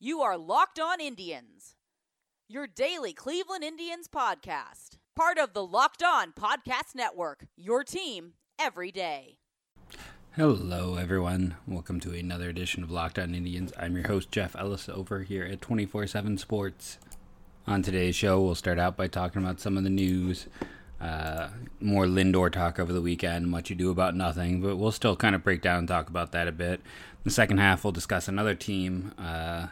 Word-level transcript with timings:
You 0.00 0.20
are 0.20 0.38
Locked 0.38 0.78
On 0.78 1.00
Indians, 1.00 1.74
your 2.48 2.68
daily 2.68 3.12
Cleveland 3.12 3.64
Indians 3.64 4.06
podcast. 4.06 4.90
Part 5.16 5.38
of 5.38 5.54
the 5.54 5.66
Locked 5.66 6.04
On 6.04 6.32
Podcast 6.32 6.94
Network, 6.94 7.46
your 7.56 7.82
team 7.82 8.34
every 8.60 8.92
day. 8.92 9.38
Hello, 10.36 10.94
everyone. 10.94 11.56
Welcome 11.66 11.98
to 11.98 12.14
another 12.14 12.48
edition 12.48 12.84
of 12.84 12.92
Locked 12.92 13.18
On 13.18 13.34
Indians. 13.34 13.72
I'm 13.76 13.96
your 13.96 14.06
host, 14.06 14.30
Jeff 14.30 14.54
Ellis, 14.54 14.88
over 14.88 15.24
here 15.24 15.42
at 15.42 15.60
24 15.60 16.06
7 16.06 16.38
Sports. 16.38 16.98
On 17.66 17.82
today's 17.82 18.14
show, 18.14 18.40
we'll 18.40 18.54
start 18.54 18.78
out 18.78 18.96
by 18.96 19.08
talking 19.08 19.42
about 19.42 19.58
some 19.58 19.76
of 19.76 19.82
the 19.82 19.90
news. 19.90 20.46
Uh, 21.00 21.48
more 21.80 22.06
Lindor 22.06 22.52
talk 22.52 22.78
over 22.78 22.92
the 22.92 23.00
weekend, 23.00 23.48
much 23.48 23.72
ado 23.72 23.90
about 23.90 24.14
nothing, 24.14 24.60
but 24.60 24.76
we'll 24.76 24.92
still 24.92 25.16
kind 25.16 25.34
of 25.34 25.42
break 25.42 25.60
down 25.60 25.80
and 25.80 25.88
talk 25.88 26.08
about 26.08 26.30
that 26.30 26.46
a 26.46 26.52
bit. 26.52 26.80
In 26.80 27.24
the 27.24 27.30
second 27.30 27.58
half, 27.58 27.82
we'll 27.82 27.92
discuss 27.92 28.28
another 28.28 28.54
team, 28.54 29.12
uh, 29.18 29.68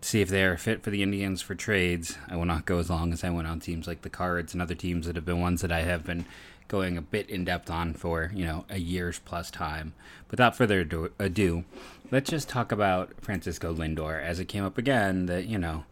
see 0.00 0.20
if 0.20 0.28
they're 0.28 0.56
fit 0.56 0.82
for 0.82 0.90
the 0.90 1.02
Indians 1.02 1.42
for 1.42 1.54
trades. 1.54 2.16
I 2.28 2.36
will 2.36 2.44
not 2.44 2.66
go 2.66 2.78
as 2.78 2.90
long 2.90 3.12
as 3.12 3.24
I 3.24 3.30
went 3.30 3.48
on 3.48 3.60
teams 3.60 3.86
like 3.86 4.02
the 4.02 4.10
Cards 4.10 4.52
and 4.52 4.62
other 4.62 4.74
teams 4.74 5.06
that 5.06 5.16
have 5.16 5.24
been 5.24 5.40
ones 5.40 5.60
that 5.62 5.72
I 5.72 5.82
have 5.82 6.04
been 6.04 6.24
going 6.68 6.98
a 6.98 7.02
bit 7.02 7.30
in 7.30 7.44
depth 7.44 7.70
on 7.70 7.94
for 7.94 8.30
you 8.34 8.44
know 8.44 8.64
a 8.68 8.78
year's 8.78 9.18
plus 9.18 9.50
time. 9.50 9.94
Without 10.30 10.56
further 10.56 11.10
ado, 11.18 11.64
let's 12.10 12.30
just 12.30 12.48
talk 12.48 12.70
about 12.70 13.12
Francisco 13.20 13.74
Lindor 13.74 14.22
as 14.22 14.38
it 14.38 14.46
came 14.46 14.64
up 14.64 14.78
again. 14.78 15.26
That 15.26 15.46
you 15.46 15.58
know 15.58 15.84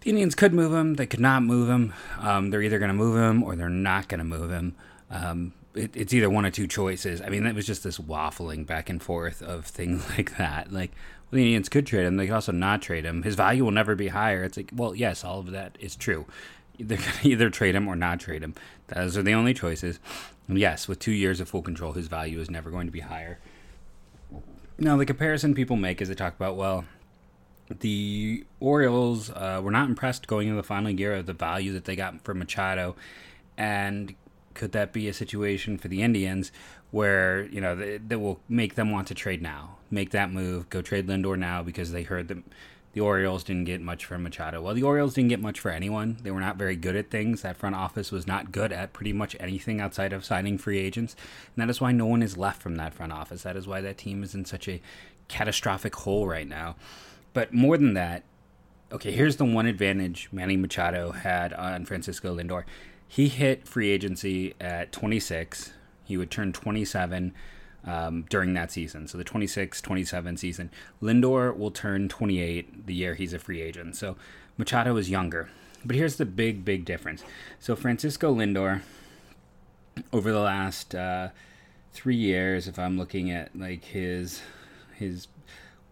the 0.00 0.10
Indians 0.10 0.34
could 0.34 0.52
move 0.52 0.72
him, 0.72 0.94
they 0.94 1.06
could 1.06 1.20
not 1.20 1.42
move 1.42 1.68
him. 1.68 1.94
Um, 2.18 2.50
they're 2.50 2.62
either 2.62 2.78
going 2.78 2.90
to 2.90 2.94
move 2.94 3.16
him 3.16 3.42
or 3.42 3.54
they're 3.54 3.68
not 3.68 4.08
going 4.08 4.18
to 4.18 4.24
move 4.24 4.50
him. 4.50 4.74
Um, 5.10 5.52
it, 5.74 5.96
it's 5.96 6.12
either 6.12 6.28
one 6.28 6.44
or 6.44 6.50
two 6.50 6.66
choices. 6.66 7.22
I 7.22 7.28
mean, 7.28 7.46
it 7.46 7.54
was 7.54 7.66
just 7.66 7.84
this 7.84 7.98
waffling 7.98 8.66
back 8.66 8.90
and 8.90 9.02
forth 9.02 9.42
of 9.42 9.66
things 9.66 10.08
like 10.16 10.36
that. 10.38 10.72
Like, 10.72 10.90
the 11.32 11.44
Indians 11.44 11.68
could 11.68 11.86
trade 11.86 12.04
him, 12.04 12.16
they 12.16 12.26
could 12.26 12.34
also 12.34 12.52
not 12.52 12.82
trade 12.82 13.04
him. 13.04 13.22
His 13.22 13.34
value 13.34 13.64
will 13.64 13.70
never 13.70 13.94
be 13.94 14.08
higher. 14.08 14.44
It's 14.44 14.56
like, 14.56 14.70
well, 14.74 14.94
yes, 14.94 15.24
all 15.24 15.40
of 15.40 15.50
that 15.50 15.76
is 15.80 15.96
true. 15.96 16.26
They're 16.78 16.98
going 16.98 17.10
to 17.22 17.28
either 17.28 17.50
trade 17.50 17.74
him 17.74 17.88
or 17.88 17.96
not 17.96 18.20
trade 18.20 18.42
him. 18.42 18.54
Those 18.88 19.16
are 19.16 19.22
the 19.22 19.32
only 19.32 19.54
choices. 19.54 19.98
And 20.48 20.58
yes, 20.58 20.88
with 20.88 20.98
two 20.98 21.12
years 21.12 21.40
of 21.40 21.48
full 21.48 21.62
control, 21.62 21.92
his 21.92 22.08
value 22.08 22.38
is 22.40 22.50
never 22.50 22.70
going 22.70 22.86
to 22.86 22.92
be 22.92 23.00
higher. 23.00 23.38
Now, 24.78 24.96
the 24.96 25.06
comparison 25.06 25.54
people 25.54 25.76
make 25.76 26.02
is 26.02 26.08
they 26.08 26.14
talk 26.14 26.34
about, 26.34 26.56
well, 26.56 26.84
the 27.80 28.44
Orioles 28.60 29.30
uh, 29.30 29.60
were 29.62 29.70
not 29.70 29.88
impressed 29.88 30.26
going 30.26 30.48
into 30.48 30.56
the 30.56 30.66
final 30.66 30.90
year 30.90 31.14
of 31.14 31.26
the 31.26 31.32
value 31.32 31.72
that 31.72 31.84
they 31.84 31.96
got 31.96 32.22
from 32.22 32.40
Machado, 32.40 32.96
and 33.56 34.14
could 34.54 34.72
that 34.72 34.92
be 34.92 35.08
a 35.08 35.12
situation 35.12 35.78
for 35.78 35.88
the 35.88 36.02
Indians 36.02 36.52
where 36.90 37.44
you 37.46 37.60
know 37.60 37.74
that, 37.74 38.08
that 38.08 38.18
will 38.18 38.40
make 38.48 38.74
them 38.74 38.90
want 38.90 39.08
to 39.08 39.14
trade 39.14 39.42
now, 39.42 39.76
make 39.90 40.10
that 40.10 40.30
move, 40.32 40.68
go 40.70 40.82
trade 40.82 41.06
Lindor 41.06 41.38
now 41.38 41.62
because 41.62 41.92
they 41.92 42.02
heard 42.02 42.28
that 42.28 42.38
the 42.92 43.00
Orioles 43.00 43.42
didn't 43.42 43.64
get 43.64 43.80
much 43.80 44.04
from 44.04 44.22
Machado. 44.22 44.60
Well, 44.60 44.74
the 44.74 44.82
Orioles 44.82 45.14
didn't 45.14 45.30
get 45.30 45.40
much 45.40 45.58
for 45.58 45.70
anyone. 45.70 46.18
They 46.22 46.30
were 46.30 46.40
not 46.40 46.56
very 46.56 46.76
good 46.76 46.94
at 46.94 47.10
things. 47.10 47.40
That 47.40 47.56
front 47.56 47.74
office 47.74 48.12
was 48.12 48.26
not 48.26 48.52
good 48.52 48.70
at 48.70 48.92
pretty 48.92 49.14
much 49.14 49.34
anything 49.40 49.80
outside 49.80 50.12
of 50.12 50.24
signing 50.24 50.58
free 50.58 50.78
agents. 50.78 51.16
And 51.54 51.62
that 51.62 51.70
is 51.70 51.80
why 51.80 51.92
no 51.92 52.04
one 52.04 52.22
is 52.22 52.36
left 52.36 52.60
from 52.60 52.76
that 52.76 52.92
front 52.92 53.12
office. 53.12 53.44
That 53.44 53.56
is 53.56 53.66
why 53.66 53.80
that 53.80 53.96
team 53.96 54.22
is 54.22 54.34
in 54.34 54.44
such 54.44 54.68
a 54.68 54.82
catastrophic 55.28 55.94
hole 55.96 56.26
right 56.26 56.46
now. 56.46 56.76
But 57.32 57.54
more 57.54 57.78
than 57.78 57.94
that, 57.94 58.24
okay, 58.92 59.10
here's 59.10 59.36
the 59.36 59.46
one 59.46 59.64
advantage 59.64 60.28
Manny 60.30 60.58
Machado 60.58 61.12
had 61.12 61.54
on 61.54 61.86
Francisco 61.86 62.36
Lindor. 62.36 62.64
He 63.12 63.28
hit 63.28 63.68
free 63.68 63.90
agency 63.90 64.54
at 64.58 64.90
26. 64.90 65.74
He 66.02 66.16
would 66.16 66.30
turn 66.30 66.50
27 66.54 67.34
um, 67.84 68.24
during 68.30 68.54
that 68.54 68.72
season. 68.72 69.06
So 69.06 69.18
the 69.18 69.24
26 69.24 69.82
27 69.82 70.38
season. 70.38 70.70
Lindor 71.02 71.54
will 71.54 71.70
turn 71.70 72.08
28 72.08 72.86
the 72.86 72.94
year 72.94 73.14
he's 73.14 73.34
a 73.34 73.38
free 73.38 73.60
agent. 73.60 73.96
So 73.96 74.16
Machado 74.56 74.96
is 74.96 75.10
younger. 75.10 75.50
But 75.84 75.94
here's 75.94 76.16
the 76.16 76.24
big, 76.24 76.64
big 76.64 76.86
difference. 76.86 77.22
So 77.60 77.76
Francisco 77.76 78.34
Lindor, 78.34 78.80
over 80.10 80.32
the 80.32 80.40
last 80.40 80.94
uh, 80.94 81.28
three 81.92 82.16
years, 82.16 82.66
if 82.66 82.78
I'm 82.78 82.96
looking 82.96 83.30
at 83.30 83.54
like 83.54 83.84
his 83.84 84.40
his 84.96 85.28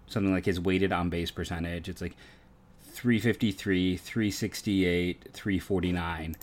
something 0.07 0.33
like 0.33 0.47
his 0.47 0.59
weighted 0.59 0.91
on 0.91 1.11
base 1.11 1.31
percentage. 1.31 1.87
It's 1.87 2.01
like 2.01 2.17
353, 2.81 3.99
368, 3.99 5.29
349. 5.35 6.37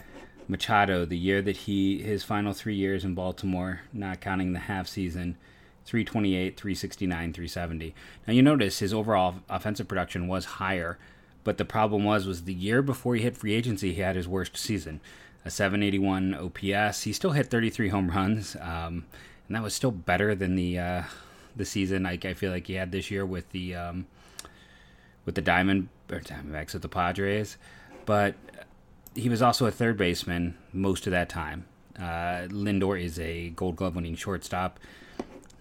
Machado, 0.47 1.05
the 1.05 1.17
year 1.17 1.41
that 1.41 1.57
he 1.57 2.01
his 2.01 2.23
final 2.23 2.53
three 2.53 2.75
years 2.75 3.03
in 3.03 3.13
Baltimore, 3.13 3.81
not 3.91 4.21
counting 4.21 4.53
the 4.53 4.59
half 4.59 4.87
season, 4.87 5.37
328, 5.85 6.57
369, 6.57 7.33
370. 7.33 7.95
Now 8.25 8.33
you 8.33 8.41
notice 8.41 8.79
his 8.79 8.93
overall 8.93 9.35
offensive 9.49 9.87
production 9.87 10.27
was 10.27 10.45
higher, 10.45 10.97
but 11.43 11.57
the 11.57 11.65
problem 11.65 12.03
was 12.03 12.25
was 12.25 12.43
the 12.43 12.53
year 12.53 12.81
before 12.81 13.15
he 13.15 13.21
hit 13.21 13.37
free 13.37 13.53
agency, 13.53 13.93
he 13.93 14.01
had 14.01 14.15
his 14.15 14.27
worst 14.27 14.57
season, 14.57 15.01
a 15.43 15.49
781 15.49 16.33
OPS. 16.33 17.03
He 17.03 17.13
still 17.13 17.31
hit 17.31 17.47
33 17.47 17.89
home 17.89 18.09
runs, 18.09 18.55
um, 18.57 19.05
and 19.47 19.55
that 19.55 19.63
was 19.63 19.73
still 19.73 19.91
better 19.91 20.35
than 20.35 20.55
the 20.55 20.79
uh, 20.79 21.03
the 21.55 21.65
season 21.65 22.05
I 22.05 22.17
feel 22.17 22.51
like 22.51 22.67
he 22.67 22.73
had 22.73 22.91
this 22.91 23.09
year 23.11 23.25
with 23.25 23.49
the 23.51 23.75
um, 23.75 24.07
with 25.25 25.35
the 25.35 25.41
Diamond 25.41 25.89
or 26.11 26.19
Diamondbacks 26.19 26.73
with 26.73 26.81
the 26.81 26.89
Padres, 26.89 27.57
but 28.05 28.35
he 29.17 29.29
was 29.29 29.41
also 29.41 29.65
a 29.65 29.71
third 29.71 29.97
baseman 29.97 30.57
most 30.71 31.07
of 31.07 31.11
that 31.11 31.29
time. 31.29 31.65
Uh, 31.97 32.47
Lindor 32.49 33.01
is 33.01 33.19
a 33.19 33.49
Gold 33.49 33.75
Glove 33.75 33.95
winning 33.95 34.15
shortstop. 34.15 34.79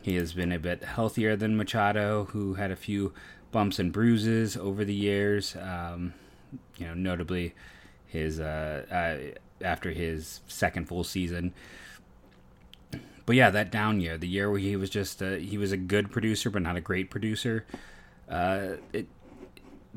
He 0.03 0.15
has 0.17 0.33
been 0.33 0.53
a 0.53 0.59
bit 0.59 0.85
healthier 0.85 1.35
than 1.35 1.57
Machado, 1.57 2.27
who 2.27 2.55
had 2.55 2.71
a 2.71 2.77
few 2.77 3.13
bumps 3.51 3.79
and 3.79 3.93
bruises 3.93 4.57
over 4.57 4.85
the 4.85 4.95
years. 4.95 5.57
Um, 5.57 6.15
you 6.77 6.87
know, 6.87 6.95
notably 6.95 7.55
his 8.07 8.39
uh, 8.39 8.85
uh, 8.91 9.65
after 9.65 9.91
his 9.91 10.41
second 10.47 10.87
full 10.87 11.05
season 11.05 11.53
but 13.27 13.35
yeah, 13.35 13.51
that 13.51 13.73
down 13.73 14.01
year, 14.01 14.17
the 14.17 14.29
year 14.29 14.49
where 14.49 14.61
he 14.61 14.77
was 14.77 14.89
just 14.89 15.21
a, 15.21 15.39
he 15.39 15.59
was 15.59 15.73
a 15.73 15.77
good 15.77 16.13
producer 16.13 16.49
but 16.49 16.63
not 16.63 16.77
a 16.77 16.81
great 16.81 17.11
producer, 17.11 17.67
uh, 18.31 18.77
it 18.93 19.09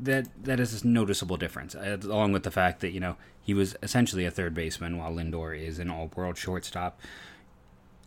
that 0.02 0.28
that 0.44 0.60
is 0.60 0.82
a 0.82 0.86
noticeable 0.86 1.36
difference. 1.36 1.74
Uh, 1.74 1.98
along 2.02 2.32
with 2.32 2.42
the 2.42 2.50
fact 2.50 2.80
that 2.80 2.90
you 2.90 3.00
know 3.00 3.16
he 3.42 3.54
was 3.54 3.76
essentially 3.82 4.24
a 4.24 4.30
third 4.30 4.54
baseman 4.54 4.96
while 4.96 5.12
Lindor 5.12 5.58
is 5.58 5.78
an 5.78 5.90
all-world 5.90 6.36
shortstop. 6.36 7.00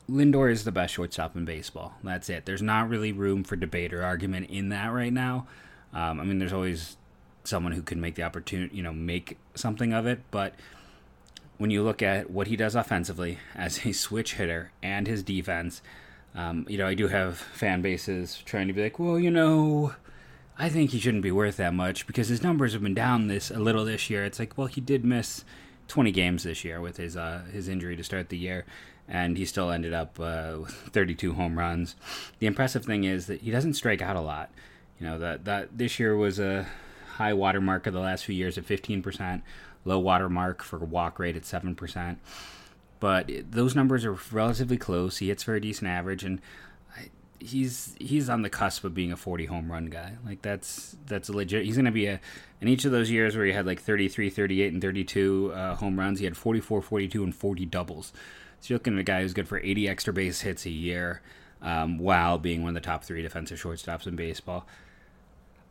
Lindor 0.09 0.51
is 0.51 0.63
the 0.63 0.71
best 0.71 0.93
shortstop 0.93 1.35
in 1.35 1.45
baseball. 1.45 1.93
That's 2.03 2.29
it. 2.29 2.45
There's 2.45 2.61
not 2.61 2.89
really 2.89 3.11
room 3.11 3.43
for 3.43 3.55
debate 3.55 3.93
or 3.93 4.03
argument 4.03 4.49
in 4.49 4.69
that 4.69 4.87
right 4.87 5.13
now. 5.13 5.47
Um, 5.93 6.19
I 6.19 6.23
mean, 6.23 6.39
there's 6.39 6.53
always 6.53 6.97
someone 7.45 7.71
who 7.71 7.81
can 7.81 8.01
make 8.01 8.15
the 8.15 8.23
opportunity, 8.23 8.75
you 8.75 8.83
know, 8.83 8.93
make 8.93 9.37
something 9.55 9.93
of 9.93 10.05
it, 10.05 10.19
but 10.31 10.55
when 11.57 11.69
you 11.69 11.83
look 11.83 12.01
at 12.01 12.29
what 12.29 12.47
he 12.47 12.55
does 12.55 12.75
offensively 12.75 13.37
as 13.55 13.85
a 13.85 13.91
switch 13.91 14.35
hitter 14.35 14.71
and 14.81 15.07
his 15.07 15.23
defense, 15.23 15.81
um, 16.35 16.65
you 16.67 16.77
know, 16.77 16.87
I 16.87 16.93
do 16.93 17.07
have 17.07 17.37
fan 17.37 17.81
bases 17.81 18.41
trying 18.45 18.67
to 18.67 18.73
be 18.73 18.83
like, 18.83 18.99
well, 18.99 19.19
you 19.19 19.31
know, 19.31 19.93
I 20.57 20.69
think 20.69 20.91
he 20.91 20.99
shouldn't 20.99 21.23
be 21.23 21.31
worth 21.31 21.57
that 21.57 21.73
much 21.73 22.05
because 22.05 22.27
his 22.27 22.43
numbers 22.43 22.73
have 22.73 22.83
been 22.83 22.93
down 22.93 23.27
this 23.27 23.49
a 23.49 23.59
little 23.59 23.85
this 23.85 24.09
year. 24.09 24.23
It's 24.23 24.39
like, 24.39 24.57
well, 24.57 24.67
he 24.67 24.81
did 24.81 25.03
miss 25.03 25.43
20 25.87 26.11
games 26.11 26.43
this 26.43 26.63
year 26.63 26.79
with 26.79 26.97
his 26.97 27.17
uh, 27.17 27.41
his 27.51 27.67
injury 27.67 27.95
to 27.95 28.03
start 28.03 28.29
the 28.29 28.37
year, 28.37 28.65
and 29.07 29.37
he 29.37 29.45
still 29.45 29.71
ended 29.71 29.93
up 29.93 30.19
uh, 30.19 30.57
with 30.61 30.71
32 30.71 31.33
home 31.33 31.57
runs. 31.57 31.95
The 32.39 32.47
impressive 32.47 32.85
thing 32.85 33.03
is 33.03 33.27
that 33.27 33.41
he 33.41 33.51
doesn't 33.51 33.73
strike 33.73 34.01
out 34.01 34.15
a 34.15 34.21
lot. 34.21 34.51
You 34.99 35.07
know 35.07 35.19
that 35.19 35.45
that 35.45 35.77
this 35.77 35.99
year 35.99 36.15
was 36.15 36.39
a 36.39 36.67
high 37.15 37.33
watermark 37.33 37.87
of 37.87 37.93
the 37.93 37.99
last 37.99 38.25
few 38.25 38.35
years 38.35 38.57
at 38.57 38.65
15 38.65 39.01
percent 39.01 39.43
low 39.85 39.99
water 39.99 40.29
mark 40.29 40.63
for 40.63 40.79
walk 40.79 41.19
rate 41.19 41.35
at 41.35 41.43
7%. 41.43 42.17
But 42.99 43.29
those 43.51 43.75
numbers 43.75 44.05
are 44.05 44.17
relatively 44.31 44.77
close. 44.77 45.17
He 45.17 45.27
hits 45.27 45.43
for 45.43 45.55
a 45.55 45.61
decent 45.61 45.89
average, 45.89 46.23
and 46.23 46.39
he's 47.43 47.95
he's 47.99 48.29
on 48.29 48.41
the 48.41 48.49
cusp 48.49 48.83
of 48.83 48.93
being 48.93 49.11
a 49.11 49.17
40 49.17 49.45
home 49.45 49.71
run 49.71 49.87
guy. 49.87 50.13
Like 50.25 50.41
that's 50.41 50.95
that's 51.05 51.29
a 51.29 51.33
legit. 51.33 51.65
He's 51.65 51.75
going 51.75 51.85
to 51.85 51.91
be 51.91 52.05
a 52.05 52.19
in 52.61 52.67
each 52.67 52.85
of 52.85 52.91
those 52.91 53.11
years 53.11 53.35
where 53.35 53.45
he 53.45 53.51
had 53.51 53.65
like 53.65 53.81
33, 53.81 54.29
38 54.29 54.73
and 54.73 54.81
32 54.81 55.51
uh, 55.53 55.75
home 55.75 55.99
runs, 55.99 56.19
he 56.19 56.25
had 56.25 56.37
44, 56.37 56.81
42 56.81 57.23
and 57.23 57.35
40 57.35 57.65
doubles. 57.65 58.13
So 58.61 58.67
you're 58.69 58.77
looking 58.77 58.93
at 58.93 58.99
a 58.99 59.03
guy 59.03 59.21
who's 59.21 59.33
good 59.33 59.47
for 59.47 59.59
80 59.59 59.89
extra 59.89 60.13
base 60.13 60.41
hits 60.41 60.65
a 60.65 60.69
year 60.69 61.21
um, 61.61 61.97
while 61.97 62.37
being 62.37 62.63
one 62.63 62.69
of 62.69 62.81
the 62.81 62.87
top 62.87 63.03
3 63.03 63.21
defensive 63.21 63.61
shortstops 63.61 64.07
in 64.07 64.15
baseball. 64.15 64.65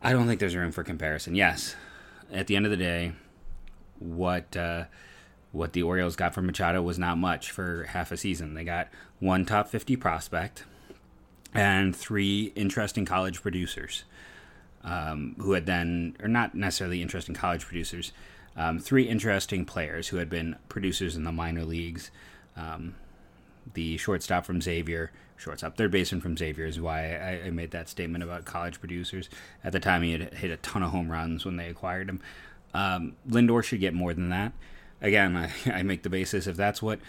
I 0.01 0.11
don't 0.11 0.27
think 0.27 0.39
there's 0.39 0.55
room 0.55 0.71
for 0.71 0.83
comparison. 0.83 1.33
Yes, 1.33 1.75
at 2.31 2.47
the 2.47 2.55
end 2.55 2.65
of 2.65 2.71
the 2.71 2.77
day, 2.77 3.13
what 3.97 4.55
uh, 4.55 4.85
what 5.51 5.73
the 5.73 5.83
Orioles 5.83 6.15
got 6.15 6.33
from 6.33 6.45
Machado 6.45 6.81
was 6.81 6.99
not 6.99 7.17
much 7.17 7.51
for 7.51 7.85
half 7.85 8.11
a 8.11 8.17
season. 8.17 8.53
They 8.53 8.63
got 8.63 8.89
one 9.19 9.45
top 9.45 9.69
50 9.69 9.95
prospect 9.95 10.65
and 11.53 11.95
three 11.95 12.51
interesting 12.55 13.05
college 13.05 13.41
producers 13.41 14.03
um, 14.83 15.35
who 15.39 15.53
had 15.53 15.65
then, 15.65 16.15
or 16.21 16.27
not 16.27 16.55
necessarily 16.55 17.01
interesting 17.01 17.35
college 17.35 17.65
producers, 17.65 18.11
um, 18.55 18.79
three 18.79 19.03
interesting 19.03 19.65
players 19.65 20.09
who 20.09 20.17
had 20.17 20.29
been 20.29 20.55
producers 20.69 21.15
in 21.15 21.23
the 21.23 21.31
minor 21.31 21.63
leagues. 21.63 22.11
Um, 22.55 22.95
the 23.73 23.97
shortstop 23.97 24.45
from 24.45 24.61
Xavier, 24.61 25.11
shortstop. 25.37 25.77
Third 25.77 25.91
baseman 25.91 26.21
from 26.21 26.37
Xavier 26.37 26.65
is 26.65 26.79
why 26.79 27.15
I, 27.15 27.47
I, 27.47 27.49
made 27.49 27.71
that 27.71 27.89
statement 27.89 28.23
about 28.23 28.45
college 28.45 28.79
producers. 28.79 29.29
At 29.63 29.71
the 29.71 29.79
time, 29.79 30.03
he 30.03 30.11
had 30.11 30.33
hit 30.33 30.51
a 30.51 30.57
ton 30.57 30.83
of 30.83 30.91
home 30.91 31.09
runs 31.09 31.45
when 31.45 31.55
they 31.55 31.69
acquired 31.69 32.09
him. 32.09 32.21
Um, 32.73 33.15
Lindor 33.27 33.63
should 33.63 33.79
get 33.79 33.93
more 33.93 34.13
than 34.13 34.29
that. 34.29 34.51
Again, 35.01 35.35
I, 35.65 35.71
I 35.71 35.83
make 35.83 36.03
the 36.03 36.09
basis 36.09 36.45
if 36.45 36.57
that's 36.57 36.81
what 36.81 36.99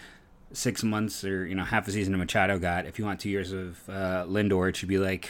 six 0.53 0.83
months 0.83 1.23
or 1.23 1.45
you 1.45 1.55
know 1.55 1.63
half 1.63 1.87
a 1.87 1.91
season 1.91 2.13
of 2.13 2.19
Machado 2.19 2.59
got. 2.59 2.85
If 2.85 2.99
you 2.99 3.05
want 3.05 3.19
two 3.19 3.29
years 3.29 3.51
of 3.51 3.89
uh, 3.89 4.25
Lindor, 4.27 4.69
it 4.69 4.75
should 4.75 4.89
be 4.89 4.97
like 4.97 5.29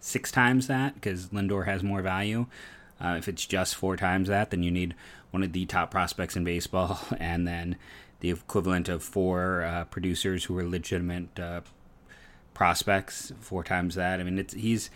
six 0.00 0.30
times 0.30 0.66
that 0.66 0.94
because 0.94 1.28
Lindor 1.28 1.66
has 1.66 1.82
more 1.82 2.02
value. 2.02 2.46
Uh, 3.00 3.14
if 3.18 3.28
it's 3.28 3.46
just 3.46 3.76
four 3.76 3.96
times 3.96 4.28
that, 4.28 4.50
then 4.50 4.62
you 4.62 4.70
need 4.70 4.94
one 5.30 5.42
of 5.42 5.52
the 5.52 5.66
top 5.66 5.90
prospects 5.90 6.36
in 6.36 6.44
baseball, 6.44 6.98
and 7.18 7.46
then 7.46 7.76
the 8.20 8.30
equivalent 8.30 8.88
of 8.88 9.02
four 9.02 9.62
uh, 9.62 9.84
producers 9.84 10.44
who 10.44 10.58
are 10.58 10.68
legitimate 10.68 11.38
uh, 11.38 11.60
prospects, 12.54 13.32
four 13.40 13.62
times 13.62 13.94
that. 13.94 14.20
I 14.20 14.24
mean, 14.24 14.38
it's 14.38 14.54
he's 14.54 14.90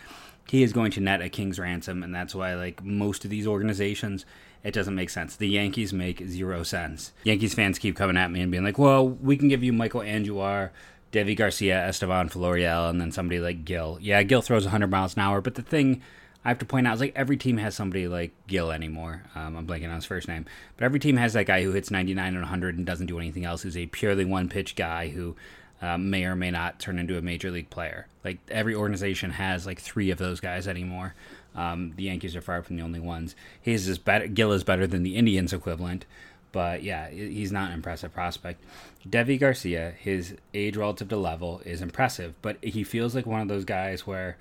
he 0.49 0.63
is 0.63 0.73
going 0.73 0.91
to 0.93 1.01
net 1.01 1.23
a 1.23 1.29
king's 1.29 1.59
ransom, 1.59 2.03
and 2.03 2.15
that's 2.15 2.35
why 2.35 2.55
like 2.55 2.85
most 2.85 3.25
of 3.25 3.31
these 3.31 3.47
organizations, 3.47 4.25
it 4.63 4.75
doesn't 4.75 4.95
make 4.95 5.11
sense. 5.11 5.37
The 5.37 5.49
Yankees 5.49 5.93
make 5.93 6.27
zero 6.27 6.63
sense. 6.63 7.13
Yankees 7.25 7.55
fans 7.55 7.79
keep 7.79 7.97
coming 7.97 8.17
at 8.17 8.31
me 8.31 8.41
and 8.41 8.51
being 8.51 8.65
like, 8.65 8.79
"Well, 8.79 9.09
we 9.09 9.37
can 9.37 9.49
give 9.49 9.63
you 9.63 9.73
Michael 9.73 10.01
Andujar." 10.01 10.71
Deivi 11.13 11.37
Garcia, 11.37 11.87
Estevan 11.87 12.31
Florial, 12.31 12.89
and 12.89 12.99
then 12.99 13.13
somebody 13.13 13.39
like 13.39 13.67
Gil. 13.67 13.99
Yeah, 14.01 14.23
Gil 14.23 14.41
throws 14.41 14.65
100 14.65 14.91
miles 14.91 15.15
an 15.15 15.21
hour, 15.21 15.43
but 15.43 15.57
the 15.57 15.63
thing 15.63 16.01
I 16.45 16.49
have 16.49 16.59
to 16.59 16.65
point 16.65 16.87
out 16.87 16.95
is 16.95 17.01
like 17.01 17.13
every 17.15 17.37
team 17.37 17.59
has 17.59 17.75
somebody 17.75 18.09
like 18.09 18.33
Gil 18.47 18.73
anymore. 18.73 19.23
Um, 19.35 19.57
I'm 19.57 19.67
blanking 19.67 19.91
on 19.91 19.97
his 19.97 20.07
first 20.07 20.27
name, 20.27 20.47
but 20.77 20.85
every 20.85 20.99
team 20.99 21.17
has 21.19 21.35
that 21.35 21.47
guy 21.47 21.63
who 21.63 21.73
hits 21.73 21.91
99 21.91 22.27
and 22.27 22.37
100 22.39 22.79
and 22.79 22.87
doesn't 22.87 23.07
do 23.07 23.19
anything 23.19 23.45
else. 23.45 23.63
Who's 23.63 23.77
a 23.77 23.87
purely 23.87 24.25
one 24.25 24.49
pitch 24.49 24.75
guy 24.75 25.09
who 25.09 25.37
uh, 25.83 25.99
may 25.99 26.25
or 26.25 26.37
may 26.37 26.51
not 26.51 26.79
turn 26.79 26.99
into 26.99 27.19
a 27.19 27.23
major 27.23 27.51
league 27.51 27.69
player. 27.69 28.07
Like 28.25 28.39
every 28.49 28.75
organization 28.75 29.33
has 29.33 29.67
like 29.67 29.81
three 29.81 30.11
of 30.11 30.19
those 30.19 30.41
guys 30.41 30.69
anymore. 30.69 31.15
Um, 31.55 31.93
the 31.97 32.05
Yankees 32.05 32.35
are 32.37 32.41
far 32.41 32.63
from 32.63 32.77
the 32.77 32.83
only 32.83 33.01
ones. 33.01 33.35
He's 33.61 33.89
is 33.89 33.99
better. 33.99 34.27
Gil 34.29 34.53
is 34.53 34.65
better 34.65 34.87
than 34.87 35.03
the 35.03 35.17
Indians 35.17 35.53
equivalent, 35.53 36.07
but 36.53 36.83
yeah, 36.83 37.11
he's 37.11 37.53
not 37.53 37.69
an 37.69 37.75
impressive 37.75 38.15
prospect. 38.15 38.63
Deivi 39.07 39.39
Garcia, 39.39 39.93
his 39.99 40.37
age 40.55 40.77
relative 40.77 41.09
to 41.09 41.17
level 41.17 41.61
is 41.65 41.83
impressive, 41.83 42.35
but 42.41 42.57
he 42.63 42.85
feels 42.85 43.15
like 43.15 43.27
one 43.27 43.41
of 43.41 43.49
those 43.49 43.65
guys 43.65 44.07
where 44.07 44.39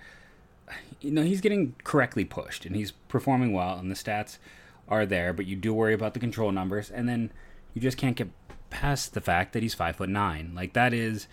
you 1.02 1.12
know 1.12 1.24
he's 1.24 1.42
getting 1.42 1.76
correctly 1.84 2.24
pushed 2.24 2.66
and 2.66 2.76
he's 2.76 2.92
performing 3.10 3.52
well 3.52 3.78
and 3.78 3.92
the 3.92 3.96
stats 3.96 4.38
are 4.88 5.06
there 5.06 5.34
but 5.34 5.46
you 5.46 5.56
do 5.56 5.74
worry 5.74 5.94
about 5.94 6.14
the 6.14 6.20
control 6.20 6.52
numbers 6.52 6.90
and 6.90 7.10
then 7.10 7.32
you 7.74 7.82
just 7.82 7.98
can't 7.98 8.16
get 8.16 8.30
past 8.71 9.13
the 9.13 9.21
fact 9.21 9.53
that 9.53 9.62
he's 9.62 9.75
five 9.75 9.97
foot 9.97 10.09
nine. 10.09 10.53
Like 10.56 10.73
that 10.73 10.94
is 10.94 11.27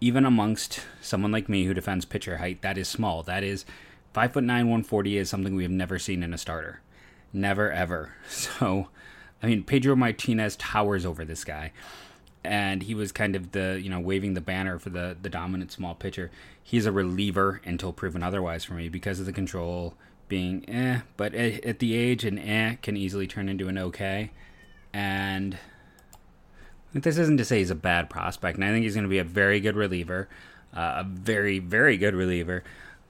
even 0.00 0.24
amongst 0.24 0.80
someone 1.00 1.32
like 1.32 1.48
me 1.48 1.64
who 1.64 1.74
defends 1.74 2.04
pitcher 2.04 2.38
height 2.38 2.62
that 2.62 2.78
is 2.78 2.88
small. 2.88 3.22
That 3.22 3.44
is 3.44 3.66
five 4.14 4.32
foot 4.32 4.44
nine 4.44 4.66
140 4.66 5.18
is 5.18 5.28
something 5.28 5.54
we 5.54 5.62
have 5.62 5.72
never 5.72 5.98
seen 5.98 6.22
in 6.22 6.32
a 6.32 6.38
starter. 6.38 6.80
Never 7.32 7.70
ever. 7.70 8.14
So 8.28 8.88
i 9.42 9.46
mean 9.46 9.62
pedro 9.62 9.94
martinez 9.94 10.56
towers 10.56 11.04
over 11.04 11.24
this 11.24 11.44
guy. 11.44 11.72
And 12.42 12.84
he 12.84 12.94
was 12.94 13.12
kind 13.12 13.36
of 13.36 13.52
the 13.52 13.78
you 13.82 13.90
know 13.90 14.00
waving 14.00 14.34
the 14.34 14.40
banner 14.40 14.78
for 14.78 14.90
the 14.90 15.16
the 15.20 15.28
dominant 15.28 15.72
small 15.72 15.94
pitcher. 15.94 16.30
He's 16.62 16.86
a 16.86 16.92
reliever 16.92 17.60
until 17.64 17.92
proven 17.92 18.22
otherwise 18.22 18.64
for 18.64 18.74
me 18.74 18.88
because 18.88 19.20
of 19.20 19.26
the 19.26 19.32
control 19.32 19.94
being 20.28 20.68
eh, 20.68 21.00
but 21.16 21.34
at, 21.34 21.78
the 21.78 21.94
age 21.94 22.24
an 22.24 22.38
eh 22.38 22.76
can 22.82 22.96
easily 22.96 23.26
turn 23.26 23.48
into 23.48 23.68
an 23.68 23.78
okay. 23.78 24.30
And 24.92 25.58
this 27.02 27.18
isn't 27.18 27.36
to 27.38 27.44
say 27.44 27.58
he's 27.58 27.70
a 27.70 27.74
bad 27.74 28.10
prospect, 28.10 28.56
and 28.56 28.64
I 28.64 28.68
think 28.68 28.84
he's 28.84 28.94
going 28.94 29.04
to 29.04 29.10
be 29.10 29.18
a 29.18 29.24
very 29.24 29.60
good 29.60 29.76
reliever, 29.76 30.28
uh, 30.74 30.96
a 30.98 31.04
very 31.04 31.58
very 31.58 31.96
good 31.96 32.14
reliever. 32.14 32.62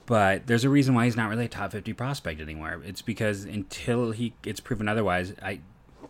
But 0.06 0.46
there's 0.46 0.64
a 0.64 0.68
reason 0.68 0.94
why 0.94 1.04
he's 1.04 1.16
not 1.16 1.28
really 1.28 1.46
a 1.46 1.48
top 1.48 1.72
50 1.72 1.92
prospect 1.92 2.40
anymore. 2.40 2.80
It's 2.84 3.02
because 3.02 3.44
until 3.44 4.12
he 4.12 4.34
gets 4.42 4.60
proven 4.60 4.88
otherwise, 4.88 5.34
I 5.42 5.60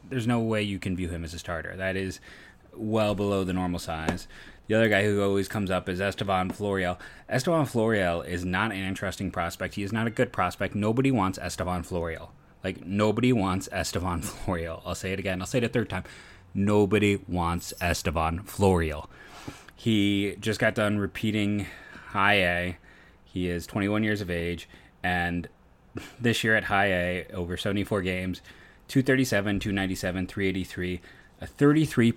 there's 0.08 0.26
no 0.26 0.40
way 0.40 0.62
you 0.62 0.78
can 0.78 0.96
view 0.96 1.08
him 1.08 1.25
as 1.25 1.34
a 1.34 1.38
starter. 1.38 1.75
That 1.76 1.96
is 1.96 2.20
well 2.75 3.14
below 3.14 3.44
the 3.44 3.52
normal 3.52 3.78
size. 3.78 4.28
The 4.69 4.75
other 4.75 4.88
guy 4.88 5.05
who 5.05 5.23
always 5.23 5.49
comes 5.49 5.70
up 5.70 5.88
is 5.88 6.00
Estevan 6.00 6.50
Florial. 6.50 6.99
Estevan 7.28 7.67
Florial 7.67 8.26
is 8.26 8.44
not 8.44 8.73
an 8.73 8.78
interesting 8.78 9.31
prospect. 9.31 9.75
He 9.75 9.82
is 9.82 9.93
not 9.93 10.06
a 10.06 10.11
good 10.11 10.32
prospect. 10.32 10.75
Nobody 10.75 11.11
wants 11.11 11.38
Estevan 11.38 11.82
Florial. 11.82 12.31
Like, 12.64 12.84
nobody 12.84 13.32
wants 13.32 13.69
Estevan 13.70 14.23
Florial. 14.23 14.82
I'll 14.84 14.96
say 14.96 15.12
it 15.12 15.20
again. 15.20 15.40
I'll 15.40 15.46
say 15.46 15.58
it 15.58 15.64
a 15.64 15.69
third 15.69 15.88
time. 15.88 16.05
Nobody 16.56 17.20
wants 17.29 17.75
Estevan 17.82 18.41
Florial. 18.41 19.11
He 19.75 20.37
just 20.41 20.58
got 20.58 20.75
done 20.75 20.99
repeating 20.99 21.67
high 22.08 22.43
A. 22.43 22.79
He 23.25 23.49
is 23.50 23.67
21 23.67 24.03
years 24.03 24.23
of 24.23 24.31
age. 24.31 24.69
And 25.03 25.49
this 26.20 26.43
year 26.43 26.56
at 26.56 26.64
high 26.64 26.87
A, 26.87 27.26
over 27.35 27.58
74 27.58 28.00
games, 28.00 28.41
237, 28.88 29.61
297, 29.61 30.26
383 30.26 31.00
a 31.41 31.47
33% 31.47 32.14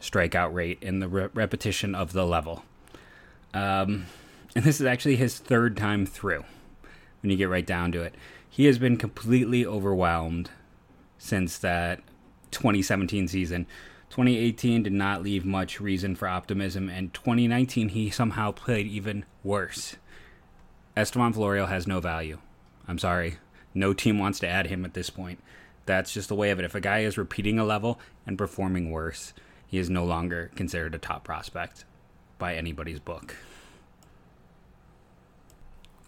strikeout 0.00 0.54
rate 0.54 0.78
in 0.80 1.00
the 1.00 1.08
re- 1.08 1.28
repetition 1.34 1.94
of 1.96 2.12
the 2.12 2.24
level. 2.24 2.64
Um, 3.52 4.06
and 4.54 4.64
this 4.64 4.80
is 4.80 4.86
actually 4.86 5.16
his 5.16 5.38
third 5.38 5.76
time 5.76 6.06
through 6.06 6.44
when 7.20 7.30
you 7.30 7.36
get 7.36 7.48
right 7.48 7.66
down 7.66 7.90
to 7.92 8.02
it. 8.02 8.14
He 8.48 8.66
has 8.66 8.78
been 8.78 8.96
completely 8.96 9.66
overwhelmed 9.66 10.50
since 11.18 11.58
that 11.58 12.00
2017 12.52 13.28
season. 13.28 13.66
2018 14.10 14.82
did 14.82 14.92
not 14.92 15.22
leave 15.22 15.44
much 15.44 15.80
reason 15.80 16.14
for 16.14 16.28
optimism, 16.28 16.88
and 16.88 17.12
2019 17.14 17.88
he 17.90 18.10
somehow 18.10 18.52
played 18.52 18.86
even 18.86 19.24
worse. 19.42 19.96
Estevan 20.96 21.32
Florial 21.32 21.68
has 21.68 21.86
no 21.86 21.98
value. 22.00 22.38
I'm 22.86 22.98
sorry. 22.98 23.38
No 23.74 23.94
team 23.94 24.18
wants 24.18 24.38
to 24.40 24.48
add 24.48 24.66
him 24.66 24.84
at 24.84 24.94
this 24.94 25.08
point. 25.08 25.42
That's 25.86 26.12
just 26.12 26.28
the 26.28 26.34
way 26.34 26.50
of 26.50 26.58
it. 26.58 26.64
If 26.64 26.74
a 26.74 26.80
guy 26.80 27.00
is 27.00 27.18
repeating 27.18 27.58
a 27.58 27.64
level 27.64 27.98
and 28.26 28.38
performing 28.38 28.90
worse, 28.90 29.32
he 29.66 29.78
is 29.78 29.88
no 29.88 30.04
longer 30.04 30.50
considered 30.54 30.94
a 30.94 30.98
top 30.98 31.24
prospect 31.24 31.86
by 32.38 32.54
anybody's 32.54 33.00
book. 33.00 33.34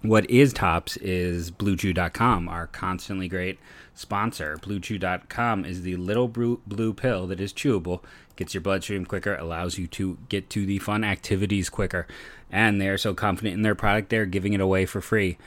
What 0.05 0.29
is 0.29 0.53
tops 0.53 0.99
is 0.99 1.51
BlueChew.com, 1.51 2.47
our 2.47 2.67
constantly 2.67 3.27
great 3.27 3.59
sponsor. 3.95 4.59
BlueChew.com 4.61 5.65
is 5.65 5.81
the 5.81 5.97
little 5.97 6.29
blue 6.29 6.93
pill 6.93 7.27
that 7.29 7.41
is 7.41 7.55
chewable, 7.55 8.03
gets 8.37 8.53
your 8.53 8.61
bloodstream 8.61 9.07
quicker, 9.07 9.35
allows 9.35 9.79
you 9.79 9.87
to 9.87 10.19
get 10.29 10.51
to 10.51 10.67
the 10.67 10.79
fun 10.79 11.05
activities 11.05 11.71
quicker, 11.71 12.07
and 12.53 12.79
they 12.79 12.89
are 12.91 12.99
so 12.99 13.15
confident 13.15 13.55
in 13.55 13.63
their 13.63 13.75
product 13.75 14.11
they're 14.11 14.27
giving 14.27 14.53
it 14.53 14.61
away 14.61 14.85
for 14.85 15.01
free. 15.01 15.39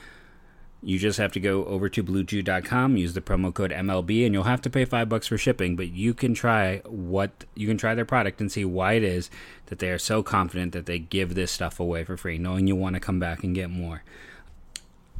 You 0.82 0.98
just 0.98 1.18
have 1.18 1.30
to 1.34 1.40
go 1.40 1.64
over 1.66 1.88
to 1.90 2.02
bluechew.com, 2.02 2.96
use 2.96 3.14
the 3.14 3.20
promo 3.20 3.54
code 3.54 3.70
MLB, 3.70 4.26
and 4.26 4.34
you'll 4.34 4.42
have 4.42 4.62
to 4.62 4.70
pay 4.70 4.84
five 4.84 5.08
bucks 5.08 5.28
for 5.28 5.38
shipping. 5.38 5.76
But 5.76 5.90
you 5.90 6.14
can 6.14 6.34
try 6.34 6.78
what 6.78 7.44
you 7.54 7.68
can 7.68 7.78
try 7.78 7.94
their 7.94 8.04
product 8.04 8.40
and 8.40 8.50
see 8.50 8.64
why 8.64 8.94
it 8.94 9.04
is 9.04 9.30
that 9.66 9.78
they 9.78 9.90
are 9.90 9.98
so 9.98 10.24
confident 10.24 10.72
that 10.72 10.86
they 10.86 10.98
give 10.98 11.36
this 11.36 11.52
stuff 11.52 11.78
away 11.78 12.02
for 12.02 12.16
free, 12.16 12.38
knowing 12.38 12.66
you 12.66 12.74
want 12.74 12.94
to 12.94 13.00
come 13.00 13.20
back 13.20 13.44
and 13.44 13.54
get 13.54 13.70
more. 13.70 14.02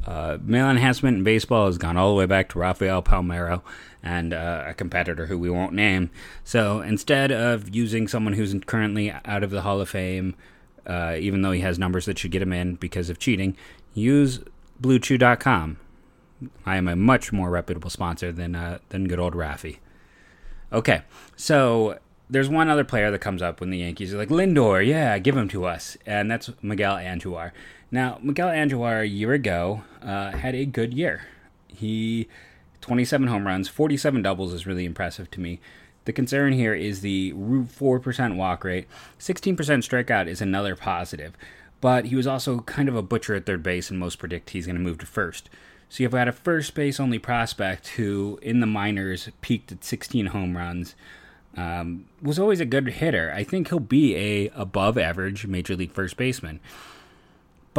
Uh, 0.05 0.37
male 0.41 0.69
enhancement 0.69 1.17
in 1.17 1.23
baseball 1.23 1.67
has 1.67 1.77
gone 1.77 1.97
all 1.97 2.09
the 2.09 2.15
way 2.15 2.25
back 2.25 2.49
to 2.49 2.59
Rafael 2.59 3.03
Palmeiro 3.03 3.61
and 4.01 4.33
uh, 4.33 4.63
a 4.67 4.73
competitor 4.73 5.25
who 5.25 5.37
we 5.37 5.49
won't 5.49 5.73
name. 5.73 6.09
So 6.43 6.81
instead 6.81 7.31
of 7.31 7.73
using 7.75 8.07
someone 8.07 8.33
who's 8.33 8.55
currently 8.65 9.11
out 9.11 9.43
of 9.43 9.51
the 9.51 9.61
Hall 9.61 9.81
of 9.81 9.89
Fame, 9.89 10.35
uh, 10.87 11.15
even 11.19 11.41
though 11.41 11.51
he 11.51 11.61
has 11.61 11.77
numbers 11.77 12.05
that 12.05 12.17
should 12.17 12.31
get 12.31 12.41
him 12.41 12.53
in 12.53 12.75
because 12.75 13.09
of 13.09 13.19
cheating, 13.19 13.55
use 13.93 14.39
BlueChew.com. 14.81 15.77
I 16.65 16.77
am 16.77 16.87
a 16.87 16.95
much 16.95 17.33
more 17.33 17.49
reputable 17.49 17.89
sponsor 17.89 18.31
than 18.31 18.55
uh, 18.55 18.79
than 18.89 19.09
good 19.09 19.19
old 19.19 19.33
Raffy. 19.33 19.79
Okay, 20.71 21.01
so 21.35 21.99
there's 22.29 22.47
one 22.47 22.69
other 22.69 22.83
player 22.85 23.11
that 23.11 23.19
comes 23.19 23.41
up 23.41 23.59
when 23.59 23.71
the 23.71 23.79
Yankees 23.79 24.13
are 24.13 24.17
like 24.17 24.29
Lindor, 24.29 24.85
yeah, 24.85 25.17
give 25.19 25.35
him 25.35 25.49
to 25.49 25.65
us, 25.65 25.97
and 26.05 26.29
that's 26.31 26.49
Miguel 26.61 26.95
Andujar. 26.95 27.51
Now, 27.91 28.19
Miguel 28.21 28.49
Andujar 28.49 29.01
a 29.01 29.07
year 29.07 29.33
ago 29.33 29.83
uh, 30.01 30.31
had 30.31 30.55
a 30.55 30.65
good 30.65 30.93
year. 30.93 31.23
He 31.67 32.27
27 32.81 33.27
home 33.27 33.45
runs, 33.45 33.67
47 33.67 34.21
doubles 34.21 34.53
is 34.53 34.67
really 34.67 34.85
impressive 34.85 35.29
to 35.31 35.39
me. 35.39 35.59
The 36.05 36.13
concern 36.13 36.53
here 36.53 36.73
is 36.73 37.01
the 37.01 37.33
4% 37.33 38.35
walk 38.35 38.63
rate. 38.63 38.87
16% 39.19 39.55
strikeout 39.55 40.27
is 40.27 40.41
another 40.41 40.75
positive 40.75 41.35
but 41.81 42.05
he 42.05 42.15
was 42.15 42.27
also 42.27 42.59
kind 42.61 42.89
of 42.89 42.95
a 42.95 43.01
butcher 43.01 43.35
at 43.35 43.45
third 43.45 43.63
base, 43.63 43.89
and 43.89 43.99
most 43.99 44.19
predict 44.19 44.51
he's 44.51 44.65
going 44.65 44.75
to 44.75 44.81
move 44.81 44.97
to 44.99 45.05
first. 45.05 45.49
So 45.87 46.03
you've 46.03 46.11
got 46.11 46.27
a 46.27 46.33
first 46.33 46.73
base 46.75 46.99
only 46.99 47.19
prospect 47.19 47.89
who, 47.89 48.37
in 48.41 48.59
the 48.59 48.67
minors, 48.67 49.29
peaked 49.41 49.71
at 49.71 49.83
16 49.83 50.27
home 50.27 50.55
runs. 50.55 50.95
Um, 51.57 52.05
was 52.21 52.37
always 52.37 52.59
a 52.59 52.65
good 52.65 52.87
hitter. 52.87 53.31
I 53.35 53.43
think 53.43 53.69
he'll 53.69 53.79
be 53.79 54.15
a 54.15 54.49
above 54.49 54.97
average 54.97 55.47
major 55.47 55.75
league 55.75 55.91
first 55.91 56.15
baseman. 56.15 56.59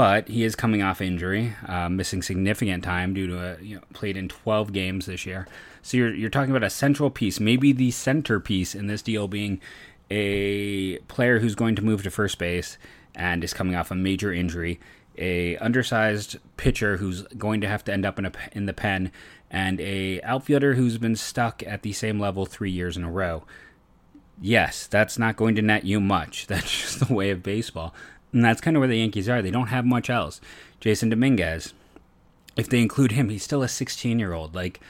But 0.01 0.29
he 0.29 0.45
is 0.45 0.57
coming 0.57 0.81
off 0.81 1.03
injury, 1.03 1.53
uh, 1.69 1.91
missing 1.91 2.23
significant 2.23 2.83
time 2.83 3.13
due 3.13 3.27
to 3.27 3.39
a, 3.39 3.63
you 3.63 3.77
know, 3.77 3.83
played 3.93 4.17
in 4.17 4.31
12 4.31 4.73
games 4.73 5.05
this 5.05 5.27
year. 5.27 5.47
So 5.83 5.99
you're 5.99 6.15
you're 6.15 6.31
talking 6.31 6.53
about 6.53 6.67
a 6.67 6.71
central 6.71 7.11
piece, 7.11 7.39
maybe 7.39 7.73
the 7.73 7.91
centerpiece 7.91 8.75
in 8.75 8.87
this 8.87 9.03
deal 9.03 9.29
being 9.29 9.61
a 10.11 10.97
player 11.01 11.41
who's 11.41 11.55
going 11.55 11.75
to 11.75 11.83
move 11.83 12.03
to 12.05 12.11
first 12.11 12.39
base 12.39 12.79
and 13.15 13.45
is 13.45 13.53
coming 13.53 13.75
off 13.75 13.91
a 13.91 13.95
major 13.95 14.33
injury. 14.33 14.81
A 15.19 15.59
undersized 15.59 16.39
pitcher 16.57 16.97
who's 16.97 17.25
going 17.37 17.61
to 17.61 17.69
have 17.69 17.85
to 17.85 17.93
end 17.93 18.07
up 18.07 18.19
in 18.19 18.25
a 18.25 18.33
in 18.53 18.65
the 18.65 18.73
pen, 18.73 19.13
and 19.51 19.83
a 19.83 20.23
outfielder 20.23 20.77
who's 20.77 20.97
been 20.97 21.15
stuck 21.15 21.63
at 21.65 21.83
the 21.83 21.93
same 21.93 22.19
level 22.19 22.47
three 22.47 22.71
years 22.71 22.97
in 22.97 23.05
a 23.05 23.11
row. 23.11 23.45
Yes, 24.41 24.87
that's 24.87 25.19
not 25.19 25.37
going 25.37 25.57
to 25.57 25.63
net 25.63 25.85
you 25.85 26.01
much. 26.01 26.47
That's 26.47 26.71
just 26.71 27.07
the 27.07 27.13
way 27.13 27.29
of 27.29 27.43
baseball, 27.43 27.95
and 28.33 28.45
that's 28.45 28.61
kind 28.61 28.77
of 28.77 28.81
where 28.81 28.89
the 28.89 28.99
Yankees 28.99 29.29
are. 29.29 29.43
They 29.43 29.51
don't 29.51 29.69
have 29.69 29.85
much 29.85 30.11
else. 30.11 30.41
Jasson 30.81 31.11
Dominguez, 31.11 31.75
if 32.57 32.69
they 32.69 32.81
include 32.81 33.13
him, 33.13 33.29
he's 33.29 33.43
still 33.43 33.63
a 33.63 33.69
16 33.69 34.19
year 34.19 34.33
old. 34.33 34.55
Like 34.55 34.81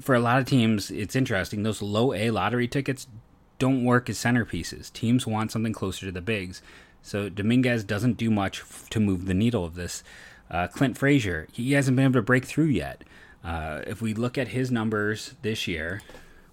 for 0.00 0.14
a 0.14 0.20
lot 0.20 0.38
of 0.38 0.46
teams, 0.46 0.90
it's 0.90 1.16
interesting. 1.16 1.62
Those 1.62 1.82
low 1.82 2.12
A 2.12 2.30
lottery 2.30 2.68
tickets 2.68 3.06
don't 3.58 3.84
work 3.84 4.08
as 4.08 4.18
centerpieces. 4.18 4.92
Teams 4.92 5.26
want 5.26 5.52
something 5.52 5.72
closer 5.72 6.06
to 6.06 6.12
the 6.12 6.20
bigs. 6.20 6.62
So 7.02 7.28
Dominguez 7.28 7.84
doesn't 7.84 8.16
do 8.16 8.30
much 8.30 8.60
f- 8.60 8.88
to 8.90 9.00
move 9.00 9.26
the 9.26 9.34
needle 9.34 9.64
of 9.64 9.74
this. 9.74 10.02
Uh, 10.50 10.66
Clint 10.66 10.98
Frazier, 10.98 11.48
he 11.52 11.72
hasn't 11.72 11.96
been 11.96 12.06
able 12.06 12.14
to 12.14 12.22
break 12.22 12.44
through 12.44 12.66
yet. 12.66 13.04
Uh, 13.44 13.82
if 13.86 14.02
we 14.02 14.12
look 14.12 14.36
at 14.36 14.48
his 14.48 14.70
numbers 14.70 15.34
this 15.42 15.66
year, 15.66 16.02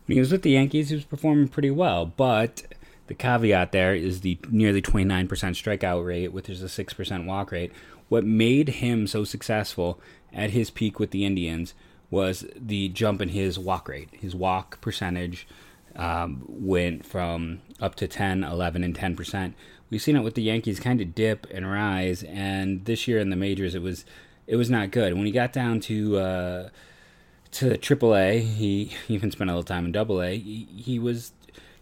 when 0.05 0.15
he 0.15 0.19
was 0.19 0.31
with 0.31 0.43
the 0.43 0.51
Yankees, 0.51 0.89
he 0.89 0.95
was 0.95 1.03
performing 1.03 1.47
pretty 1.47 1.71
well. 1.71 2.05
But 2.05 2.63
the 3.07 3.13
caveat 3.13 3.71
there 3.71 3.95
is 3.95 4.21
the 4.21 4.37
nearly 4.49 4.81
29% 4.81 5.27
strikeout 5.27 6.05
rate, 6.05 6.33
which 6.33 6.49
is 6.49 6.61
a 6.61 6.67
6% 6.67 7.25
walk 7.25 7.51
rate. 7.51 7.71
What 8.09 8.25
made 8.25 8.69
him 8.69 9.07
so 9.07 9.23
successful 9.23 9.99
at 10.33 10.51
his 10.51 10.69
peak 10.69 10.99
with 10.99 11.11
the 11.11 11.25
Indians 11.25 11.73
was 12.09 12.45
the 12.55 12.89
jump 12.89 13.21
in 13.21 13.29
his 13.29 13.59
walk 13.59 13.89
rate. 13.89 14.09
His 14.13 14.35
walk 14.35 14.79
percentage 14.81 15.47
um, 15.95 16.43
went 16.47 17.05
from 17.05 17.61
up 17.81 17.95
to 17.95 18.07
10, 18.07 18.43
11, 18.43 18.83
and 18.83 18.97
10%. 18.97 19.53
We've 19.89 20.01
seen 20.01 20.15
it 20.15 20.23
with 20.23 20.35
the 20.35 20.43
Yankees 20.43 20.79
kind 20.79 21.01
of 21.01 21.15
dip 21.15 21.47
and 21.51 21.69
rise, 21.69 22.23
and 22.23 22.85
this 22.85 23.07
year 23.07 23.19
in 23.19 23.29
the 23.29 23.35
majors, 23.35 23.73
it 23.73 23.81
was 23.81 24.05
it 24.45 24.55
was 24.55 24.69
not 24.69 24.91
good. 24.91 25.13
When 25.13 25.25
he 25.25 25.31
got 25.31 25.53
down 25.53 25.79
to 25.81 26.17
uh, 26.17 26.69
to 27.51 27.77
AAA, 27.77 28.41
he 28.55 28.91
even 29.07 29.31
spent 29.31 29.49
a 29.49 29.53
little 29.53 29.63
time 29.63 29.85
in 29.85 29.91
Double 29.91 30.21
A. 30.21 30.37
He, 30.37 30.67
he 30.75 30.99
was 30.99 31.31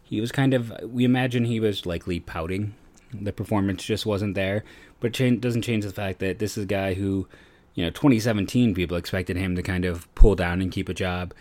he 0.05 0.21
was 0.21 0.31
kind 0.31 0.53
of 0.53 0.71
we 0.83 1.03
imagine 1.03 1.45
he 1.45 1.59
was 1.59 1.85
likely 1.85 2.21
pouting. 2.21 2.75
The 3.13 3.33
performance 3.33 3.83
just 3.83 4.05
wasn't 4.05 4.35
there, 4.35 4.63
but 5.00 5.19
it 5.19 5.41
doesn't 5.41 5.63
change 5.63 5.83
the 5.83 5.91
fact 5.91 6.19
that 6.19 6.39
this 6.39 6.57
is 6.57 6.63
a 6.63 6.67
guy 6.67 6.93
who 6.93 7.27
you 7.75 7.83
know, 7.83 7.89
2017 7.89 8.74
people 8.74 8.95
expected 8.95 9.35
him 9.35 9.55
to 9.55 9.62
kind 9.62 9.83
of 9.83 10.13
pull 10.15 10.35
down 10.35 10.62
and 10.62 10.71
keep 10.71 10.88
a 10.88 10.93
job, 10.93 11.33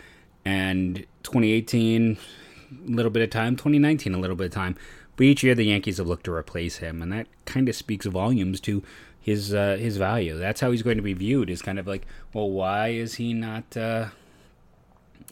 and 0.43 1.05
2018 1.23 2.17
a 2.71 2.91
little 2.91 3.09
bit 3.09 3.23
of 3.23 3.29
time, 3.29 3.55
2019 3.55 4.13
a 4.13 4.17
little 4.17 4.35
bit 4.35 4.47
of 4.47 4.51
time. 4.51 4.75
But 5.15 5.23
each 5.23 5.43
year 5.43 5.55
the 5.55 5.63
Yankees 5.63 5.97
have 5.97 6.07
looked 6.07 6.25
to 6.25 6.33
replace 6.33 6.77
him, 6.77 7.01
and 7.01 7.11
that 7.13 7.27
kind 7.45 7.69
of 7.69 7.75
speaks 7.75 8.05
volumes 8.05 8.59
to 8.61 8.83
his 9.19 9.53
uh, 9.53 9.77
his 9.79 9.95
value. 9.95 10.37
That's 10.37 10.59
how 10.59 10.71
he's 10.71 10.83
going 10.83 10.97
to 10.97 11.03
be 11.03 11.13
viewed. 11.13 11.49
Is 11.49 11.61
kind 11.61 11.79
of 11.79 11.87
like, 11.87 12.05
well, 12.33 12.49
why 12.49 12.89
is 12.89 13.15
he 13.15 13.33
not? 13.33 13.77
Uh, 13.77 14.07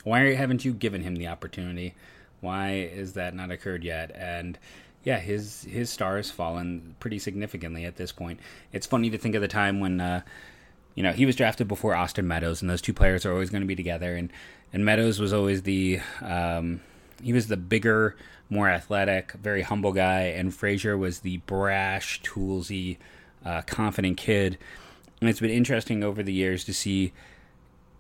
why 0.06 0.34
haven't 0.34 0.64
you 0.64 0.74
given 0.74 1.04
him 1.04 1.18
the 1.18 1.28
opportunity? 1.28 1.96
Why 2.44 2.74
is 2.74 3.14
that 3.14 3.34
not 3.34 3.50
occurred 3.52 3.84
yet? 3.84 4.12
And 4.16 4.60
yeah, 5.04 5.20
his 5.20 5.64
his 5.64 5.90
star 5.90 6.18
has 6.18 6.30
fallen 6.30 6.96
pretty 7.00 7.20
significantly 7.20 7.86
at 7.86 7.96
this 7.96 8.12
point. 8.12 8.40
It's 8.72 8.86
funny 8.86 9.10
to 9.10 9.18
think 9.18 9.36
of 9.36 9.42
the 9.42 9.48
time 9.48 9.80
when. 9.80 10.00
Uh, 10.00 10.22
you 10.96 11.02
know, 11.02 11.12
he 11.12 11.26
was 11.26 11.36
drafted 11.36 11.68
before 11.68 11.96
Austin 11.96 12.28
Meadows, 12.28 12.62
and 12.62 12.70
those 12.70 12.80
two 12.80 12.94
players 12.94 13.26
are 13.26 13.32
always 13.32 13.50
going 13.50 13.62
to 13.62 13.68
be 13.68 13.76
together. 13.76 14.16
And 14.16 14.32
and 14.72 14.86
Meadows 14.86 15.20
was 15.20 15.34
always 15.34 15.64
the 15.64 16.00
um, 16.22 16.82
he 17.24 17.34
was 17.34 17.48
the 17.48 17.58
bigger, 17.58 18.16
more 18.50 18.70
athletic, 18.70 19.32
very 19.34 19.62
humble 19.62 19.92
guy, 19.92 20.22
and 20.22 20.54
Frazier 20.54 20.98
was 20.98 21.20
the 21.20 21.38
brash, 21.38 22.22
toolsy, 22.22 22.98
uh, 23.46 23.62
confident 23.64 24.18
kid. 24.18 24.58
And 25.20 25.30
it's 25.30 25.40
been 25.40 25.50
interesting 25.50 26.04
over 26.04 26.22
the 26.22 26.34
years 26.34 26.64
to 26.66 26.74
see 26.74 27.14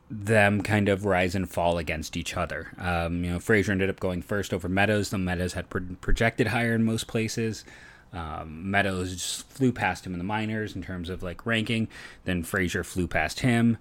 them 0.10 0.62
kind 0.62 0.90
of 0.90 1.06
rise 1.06 1.34
and 1.36 1.50
fall 1.50 1.78
against 1.78 2.16
each 2.16 2.38
other. 2.38 2.72
Um, 2.78 3.24
you 3.24 3.32
know, 3.32 3.40
Frazier 3.40 3.72
ended 3.72 3.90
up 3.90 4.00
going 4.00 4.22
first 4.22 4.54
over 4.54 4.70
Meadows. 4.70 5.10
The 5.10 5.18
Meadows 5.18 5.54
had 5.54 5.70
pro- 5.70 5.96
projected 6.02 6.48
higher 6.48 6.76
in 6.76 6.84
most 6.84 7.08
places. 7.08 7.66
Um, 8.12 8.70
Meadows 8.70 9.14
just 9.14 9.50
flew 9.50 9.72
past 9.72 10.06
him 10.06 10.14
in 10.14 10.20
the 10.20 10.24
minors 10.24 10.76
in 10.76 10.84
terms 10.84 11.10
of 11.10 11.24
like 11.24 11.46
ranking. 11.46 11.88
Then 12.26 12.44
Frazier 12.44 12.84
flew 12.84 13.08
past 13.08 13.40
him. 13.40 13.78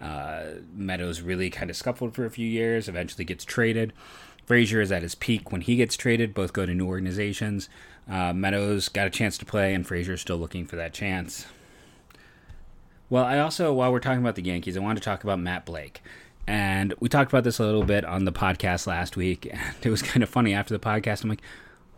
Uh, 0.00 0.44
Meadows 0.74 1.20
really 1.20 1.50
kind 1.50 1.70
of 1.70 1.76
scuffled 1.76 2.14
for 2.14 2.24
a 2.26 2.30
few 2.30 2.48
years. 2.48 2.88
Eventually 2.88 3.24
gets 3.24 3.44
traded. 3.44 3.92
Frazier 4.44 4.80
is 4.80 4.92
at 4.92 5.02
his 5.02 5.14
peak 5.14 5.52
when 5.52 5.60
he 5.60 5.76
gets 5.76 5.96
traded. 5.96 6.34
Both 6.34 6.52
go 6.52 6.66
to 6.66 6.74
new 6.74 6.86
organizations. 6.86 7.68
Uh, 8.08 8.32
Meadows 8.32 8.88
got 8.88 9.06
a 9.06 9.10
chance 9.10 9.36
to 9.38 9.44
play, 9.44 9.74
and 9.74 9.86
Frazier's 9.86 10.20
still 10.20 10.36
looking 10.36 10.66
for 10.66 10.76
that 10.76 10.92
chance. 10.92 11.46
Well, 13.08 13.24
I 13.24 13.38
also, 13.38 13.72
while 13.72 13.92
we're 13.92 14.00
talking 14.00 14.20
about 14.20 14.34
the 14.34 14.42
Yankees, 14.42 14.76
I 14.76 14.80
want 14.80 14.98
to 14.98 15.04
talk 15.04 15.22
about 15.22 15.38
Matt 15.38 15.64
Blake. 15.64 16.02
And 16.46 16.94
we 17.00 17.08
talked 17.08 17.30
about 17.30 17.44
this 17.44 17.58
a 17.58 17.64
little 17.64 17.84
bit 17.84 18.04
on 18.04 18.24
the 18.24 18.32
podcast 18.32 18.86
last 18.86 19.16
week. 19.16 19.46
And 19.52 19.76
it 19.82 19.90
was 19.90 20.02
kind 20.02 20.22
of 20.22 20.28
funny 20.28 20.54
after 20.54 20.74
the 20.74 20.84
podcast. 20.84 21.22
I'm 21.22 21.30
like, 21.30 21.42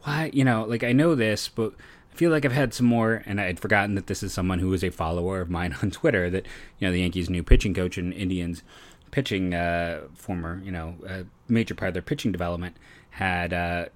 why, 0.02 0.30
you 0.32 0.44
know, 0.44 0.64
like 0.64 0.84
I 0.84 0.92
know 0.92 1.14
this, 1.14 1.48
but 1.48 1.72
I 2.12 2.16
feel 2.16 2.30
like 2.30 2.44
I've 2.44 2.52
had 2.52 2.74
some 2.74 2.86
more, 2.86 3.22
and 3.26 3.40
I 3.40 3.44
had 3.44 3.60
forgotten 3.60 3.94
that 3.94 4.06
this 4.06 4.22
is 4.22 4.32
someone 4.32 4.58
who 4.58 4.72
is 4.72 4.84
a 4.84 4.90
follower 4.90 5.40
of 5.40 5.50
mine 5.50 5.76
on 5.82 5.90
Twitter. 5.90 6.30
That 6.30 6.46
you 6.78 6.86
know, 6.86 6.92
the 6.92 7.00
Yankees' 7.00 7.30
new 7.30 7.42
pitching 7.42 7.74
coach 7.74 7.96
and 7.98 8.12
Indians 8.12 8.62
pitching 9.10 9.54
uh, 9.54 10.02
former, 10.14 10.60
you 10.64 10.70
know, 10.70 10.94
uh, 11.08 11.22
major 11.48 11.74
part 11.74 11.88
of 11.88 11.94
their 11.94 12.02
pitching 12.02 12.32
development 12.32 12.76
had. 13.10 13.52
Uh, 13.52 13.86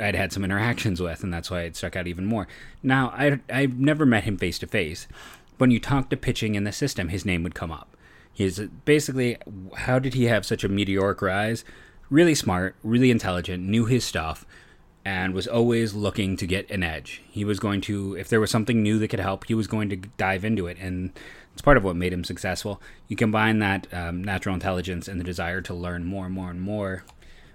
I'd 0.00 0.14
had 0.14 0.32
some 0.32 0.42
interactions 0.42 1.02
with, 1.02 1.22
and 1.22 1.34
that's 1.34 1.50
why 1.50 1.62
it 1.62 1.76
stuck 1.76 1.96
out 1.96 2.06
even 2.06 2.24
more. 2.24 2.48
Now, 2.82 3.10
I 3.10 3.40
I've 3.52 3.78
never 3.78 4.06
met 4.06 4.24
him 4.24 4.38
face 4.38 4.58
to 4.60 4.66
face. 4.66 5.06
When 5.62 5.70
you 5.70 5.78
talk 5.78 6.10
to 6.10 6.16
pitching 6.16 6.56
in 6.56 6.64
the 6.64 6.72
system, 6.72 7.10
his 7.10 7.24
name 7.24 7.44
would 7.44 7.54
come 7.54 7.70
up. 7.70 7.96
He's 8.32 8.58
basically 8.58 9.36
how 9.76 10.00
did 10.00 10.12
he 10.12 10.24
have 10.24 10.44
such 10.44 10.64
a 10.64 10.68
meteoric 10.68 11.22
rise? 11.22 11.64
Really 12.10 12.34
smart, 12.34 12.74
really 12.82 13.12
intelligent, 13.12 13.62
knew 13.62 13.84
his 13.84 14.04
stuff, 14.04 14.44
and 15.04 15.32
was 15.32 15.46
always 15.46 15.94
looking 15.94 16.36
to 16.38 16.48
get 16.48 16.68
an 16.68 16.82
edge. 16.82 17.22
He 17.30 17.44
was 17.44 17.60
going 17.60 17.80
to, 17.82 18.16
if 18.16 18.28
there 18.28 18.40
was 18.40 18.50
something 18.50 18.82
new 18.82 18.98
that 18.98 19.06
could 19.06 19.20
help, 19.20 19.46
he 19.46 19.54
was 19.54 19.68
going 19.68 19.88
to 19.90 19.96
dive 20.16 20.44
into 20.44 20.66
it. 20.66 20.78
And 20.80 21.12
it's 21.52 21.62
part 21.62 21.76
of 21.76 21.84
what 21.84 21.94
made 21.94 22.12
him 22.12 22.24
successful. 22.24 22.82
You 23.06 23.14
combine 23.14 23.60
that 23.60 23.86
um, 23.94 24.24
natural 24.24 24.56
intelligence 24.56 25.06
and 25.06 25.20
the 25.20 25.24
desire 25.24 25.60
to 25.60 25.74
learn 25.74 26.04
more 26.04 26.26
and 26.26 26.34
more 26.34 26.50
and 26.50 26.60
more 26.60 27.04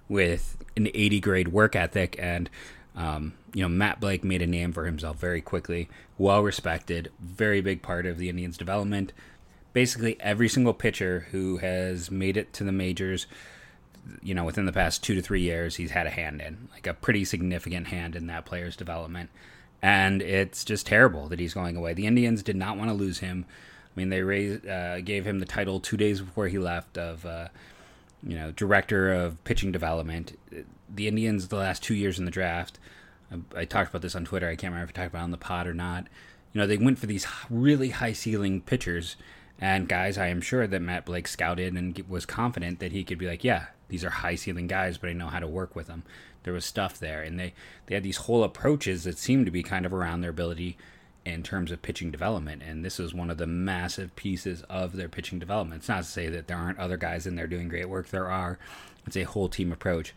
with 0.07 0.55
an 0.77 0.87
80 0.93 1.19
grade 1.19 1.47
work 1.49 1.75
ethic. 1.75 2.15
And, 2.17 2.49
um, 2.97 3.33
you 3.53 3.61
know, 3.61 3.69
Matt 3.69 4.01
Blake 4.01 4.23
made 4.23 4.41
a 4.41 4.47
name 4.47 4.73
for 4.73 4.85
himself 4.85 5.17
very 5.17 5.39
quickly, 5.39 5.87
well 6.17 6.43
respected, 6.43 7.11
very 7.21 7.61
big 7.61 7.81
part 7.81 8.05
of 8.05 8.17
the 8.17 8.27
Indians' 8.27 8.57
development. 8.57 9.13
Basically, 9.71 10.19
every 10.19 10.49
single 10.49 10.73
pitcher 10.73 11.27
who 11.31 11.57
has 11.57 12.11
made 12.11 12.35
it 12.35 12.51
to 12.53 12.63
the 12.63 12.71
majors 12.71 13.27
you 14.21 14.33
know, 14.33 14.43
within 14.43 14.65
the 14.65 14.71
past 14.71 15.03
two 15.03 15.15
to 15.15 15.21
three 15.21 15.41
years, 15.41 15.75
he's 15.75 15.91
had 15.91 16.07
a 16.07 16.11
hand 16.11 16.41
in, 16.41 16.69
like 16.73 16.87
a 16.87 16.93
pretty 16.93 17.25
significant 17.25 17.87
hand 17.87 18.15
in 18.15 18.27
that 18.27 18.45
player's 18.45 18.75
development. 18.75 19.29
And 19.81 20.21
it's 20.21 20.65
just 20.65 20.87
terrible 20.87 21.27
that 21.27 21.39
he's 21.39 21.53
going 21.53 21.75
away. 21.75 21.93
The 21.93 22.07
Indians 22.07 22.43
did 22.43 22.55
not 22.55 22.77
want 22.77 22.89
to 22.89 22.93
lose 22.93 23.19
him. 23.19 23.45
I 23.85 23.99
mean, 23.99 24.09
they 24.09 24.21
raised, 24.21 24.67
uh, 24.67 25.01
gave 25.01 25.25
him 25.25 25.39
the 25.39 25.45
title 25.45 25.79
two 25.79 25.97
days 25.97 26.21
before 26.21 26.47
he 26.47 26.57
left 26.57 26.97
of, 26.97 27.25
uh, 27.25 27.49
you 28.23 28.35
know, 28.35 28.51
director 28.51 29.11
of 29.11 29.43
pitching 29.43 29.71
development. 29.71 30.37
The 30.89 31.07
Indians, 31.07 31.47
the 31.47 31.57
last 31.57 31.83
two 31.83 31.95
years 31.95 32.19
in 32.19 32.25
the 32.25 32.31
draft, 32.31 32.79
I, 33.31 33.61
I 33.61 33.65
talked 33.65 33.89
about 33.89 34.01
this 34.01 34.15
on 34.15 34.25
Twitter. 34.25 34.47
I 34.47 34.55
can't 34.55 34.71
remember 34.71 34.89
if 34.91 34.97
I 34.97 35.03
talked 35.03 35.13
about 35.13 35.21
it 35.21 35.25
on 35.25 35.31
the 35.31 35.37
pod 35.37 35.67
or 35.67 35.73
not. 35.73 36.07
You 36.53 36.61
know, 36.61 36.67
they 36.67 36.77
went 36.77 36.99
for 36.99 37.05
these 37.05 37.27
really 37.49 37.89
high 37.89 38.13
ceiling 38.13 38.61
pitchers 38.61 39.15
and 39.59 39.87
guys. 39.87 40.17
I 40.17 40.27
am 40.27 40.41
sure 40.41 40.67
that 40.67 40.81
Matt 40.81 41.05
Blake 41.05 41.27
scouted 41.27 41.73
and 41.73 41.97
was 42.07 42.25
confident 42.25 42.79
that 42.79 42.91
he 42.91 43.03
could 43.03 43.17
be 43.17 43.27
like, 43.27 43.43
yeah, 43.43 43.67
these 43.89 44.03
are 44.03 44.09
high 44.09 44.35
ceiling 44.35 44.67
guys, 44.67 44.97
but 44.97 45.09
I 45.09 45.13
know 45.13 45.27
how 45.27 45.39
to 45.39 45.47
work 45.47 45.75
with 45.75 45.87
them. 45.87 46.03
There 46.43 46.53
was 46.53 46.65
stuff 46.65 46.97
there, 46.99 47.23
and 47.23 47.39
they 47.39 47.53
they 47.85 47.95
had 47.95 48.03
these 48.03 48.17
whole 48.17 48.43
approaches 48.43 49.03
that 49.03 49.17
seemed 49.17 49.45
to 49.45 49.51
be 49.51 49.63
kind 49.63 49.85
of 49.85 49.93
around 49.93 50.21
their 50.21 50.29
ability 50.29 50.77
in 51.27 51.43
terms 51.43 51.71
of 51.71 51.81
pitching 51.81 52.09
development, 52.09 52.63
and 52.63 52.85
this 52.85 52.99
is 52.99 53.13
one 53.13 53.29
of 53.29 53.37
the 53.37 53.47
massive 53.47 54.15
pieces 54.15 54.63
of 54.69 54.95
their 54.95 55.09
pitching 55.09 55.39
development. 55.39 55.81
It's 55.81 55.89
not 55.89 56.03
to 56.03 56.09
say 56.09 56.29
that 56.29 56.47
there 56.47 56.57
aren't 56.57 56.79
other 56.79 56.97
guys 56.97 57.27
in 57.27 57.35
there 57.35 57.47
doing 57.47 57.67
great 57.67 57.89
work. 57.89 58.07
There 58.09 58.31
are. 58.31 58.57
It's 59.05 59.17
a 59.17 59.23
whole 59.23 59.49
team 59.49 59.71
approach, 59.71 60.13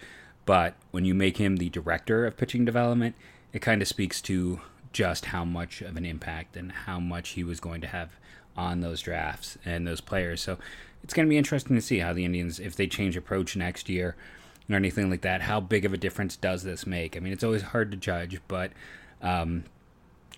but 0.47 0.75
when 0.91 1.05
you 1.05 1.15
make 1.15 1.37
him 1.37 1.57
the 1.57 1.69
director 1.69 2.27
of 2.27 2.37
pitching 2.37 2.65
development, 2.65 3.15
it 3.53 3.61
kind 3.61 3.83
of 3.83 3.89
speaks 3.89 4.21
to 4.23 4.61
just 4.93 5.27
how 5.27 5.45
much 5.45 5.81
of 5.83 5.97
an 5.97 6.05
impact 6.05 6.57
and 6.57 6.73
how 6.73 6.99
much 6.99 7.31
he 7.31 7.45
was 7.45 7.61
going 7.61 7.81
to 7.81 7.87
have 7.87 8.11
on 8.57 8.81
those 8.81 9.01
drafts 9.01 9.59
and 9.65 9.87
those 9.87 10.01
players. 10.01 10.41
So 10.41 10.59
it's 11.03 11.15
going 11.15 11.27
to 11.27 11.31
be 11.31 11.39
interesting 11.39 11.77
to 11.77 11.83
see 11.83 11.99
how 11.99 12.13
the 12.13 12.25
Indians, 12.25 12.59
if 12.59 12.75
they 12.77 12.87
change 12.87 13.17
approach 13.17 13.57
next 13.57 13.89
year 13.89 14.17
or 14.69 14.77
anything 14.77 15.09
like 15.11 15.23
that, 15.23 15.43
how 15.43 15.61
big 15.61 15.85
of 15.85 15.93
a 15.93 15.97
difference 15.97 16.37
does 16.37 16.63
this 16.63 16.87
make? 16.87 17.17
I 17.17 17.21
mean, 17.21 17.33
it's 17.33 17.45
always 17.45 17.63
hard 17.63 17.91
to 17.93 17.97
judge, 17.97 18.41
but 18.49 18.73
um, 19.23 19.65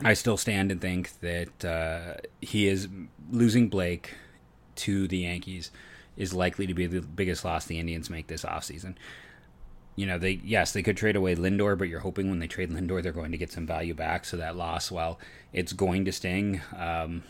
I 0.04 0.14
still 0.14 0.36
stand 0.36 0.70
and 0.70 0.80
think 0.80 1.20
that 1.20 1.64
uh, 1.64 2.20
he 2.40 2.68
is 2.68 2.88
losing 3.30 3.68
Blake 3.68 4.14
to 4.76 5.06
the 5.08 5.18
Yankees 5.18 5.70
is 6.16 6.34
likely 6.34 6.66
to 6.66 6.74
be 6.74 6.86
the 6.86 7.00
biggest 7.00 7.44
loss 7.44 7.66
the 7.66 7.78
Indians 7.78 8.10
make 8.10 8.26
this 8.26 8.44
offseason. 8.44 8.94
you 9.96 10.06
know, 10.06 10.18
they 10.18 10.40
yes, 10.42 10.72
they 10.72 10.82
could 10.82 10.96
trade 10.96 11.16
away 11.16 11.34
Lindor, 11.34 11.76
but 11.76 11.88
you're 11.88 12.00
hoping 12.00 12.30
when 12.30 12.38
they 12.38 12.46
trade 12.46 12.70
Lindor, 12.70 13.02
they're 13.02 13.12
going 13.12 13.32
to 13.32 13.38
get 13.38 13.52
some 13.52 13.66
value 13.66 13.94
back. 13.94 14.24
So 14.24 14.36
that 14.38 14.56
loss, 14.56 14.90
while 14.90 15.18
it's 15.52 15.72
going 15.72 16.04
to 16.06 16.12
sting, 16.12 16.60
um, 16.76 17.22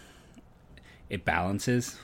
it 1.10 1.24
balances. 1.24 1.98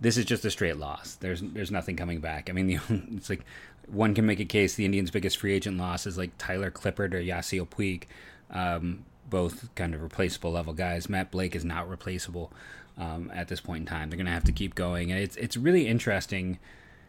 This 0.00 0.16
is 0.16 0.24
just 0.24 0.44
a 0.44 0.50
straight 0.50 0.76
loss. 0.76 1.14
There's 1.14 1.40
there's 1.40 1.70
nothing 1.70 1.96
coming 1.96 2.20
back. 2.20 2.50
I 2.50 2.52
mean, 2.52 2.66
the, 2.88 3.02
it's 3.16 3.30
like 3.30 3.44
one 3.86 4.14
can 4.14 4.26
make 4.26 4.40
a 4.40 4.44
case 4.44 4.74
the 4.74 4.84
Indians' 4.84 5.10
biggest 5.10 5.38
free 5.38 5.52
agent 5.52 5.78
loss 5.78 6.06
is 6.06 6.18
like 6.18 6.30
Tyler 6.38 6.70
Clippard 6.70 7.14
or 7.14 7.20
Yasiel 7.20 7.68
Puig, 7.68 8.04
um, 8.50 9.04
both 9.30 9.74
kind 9.74 9.94
of 9.94 10.02
replaceable 10.02 10.52
level 10.52 10.72
guys. 10.72 11.08
Matt 11.08 11.30
Blake 11.30 11.54
is 11.56 11.64
not 11.64 11.88
replaceable 11.88 12.52
um, 12.98 13.30
at 13.34 13.48
this 13.48 13.60
point 13.60 13.80
in 13.80 13.86
time. 13.86 14.10
They're 14.10 14.16
going 14.16 14.26
to 14.26 14.32
have 14.32 14.44
to 14.44 14.52
keep 14.52 14.74
going, 14.74 15.10
and 15.10 15.20
it's 15.20 15.36
it's 15.36 15.56
really 15.56 15.86
interesting 15.86 16.58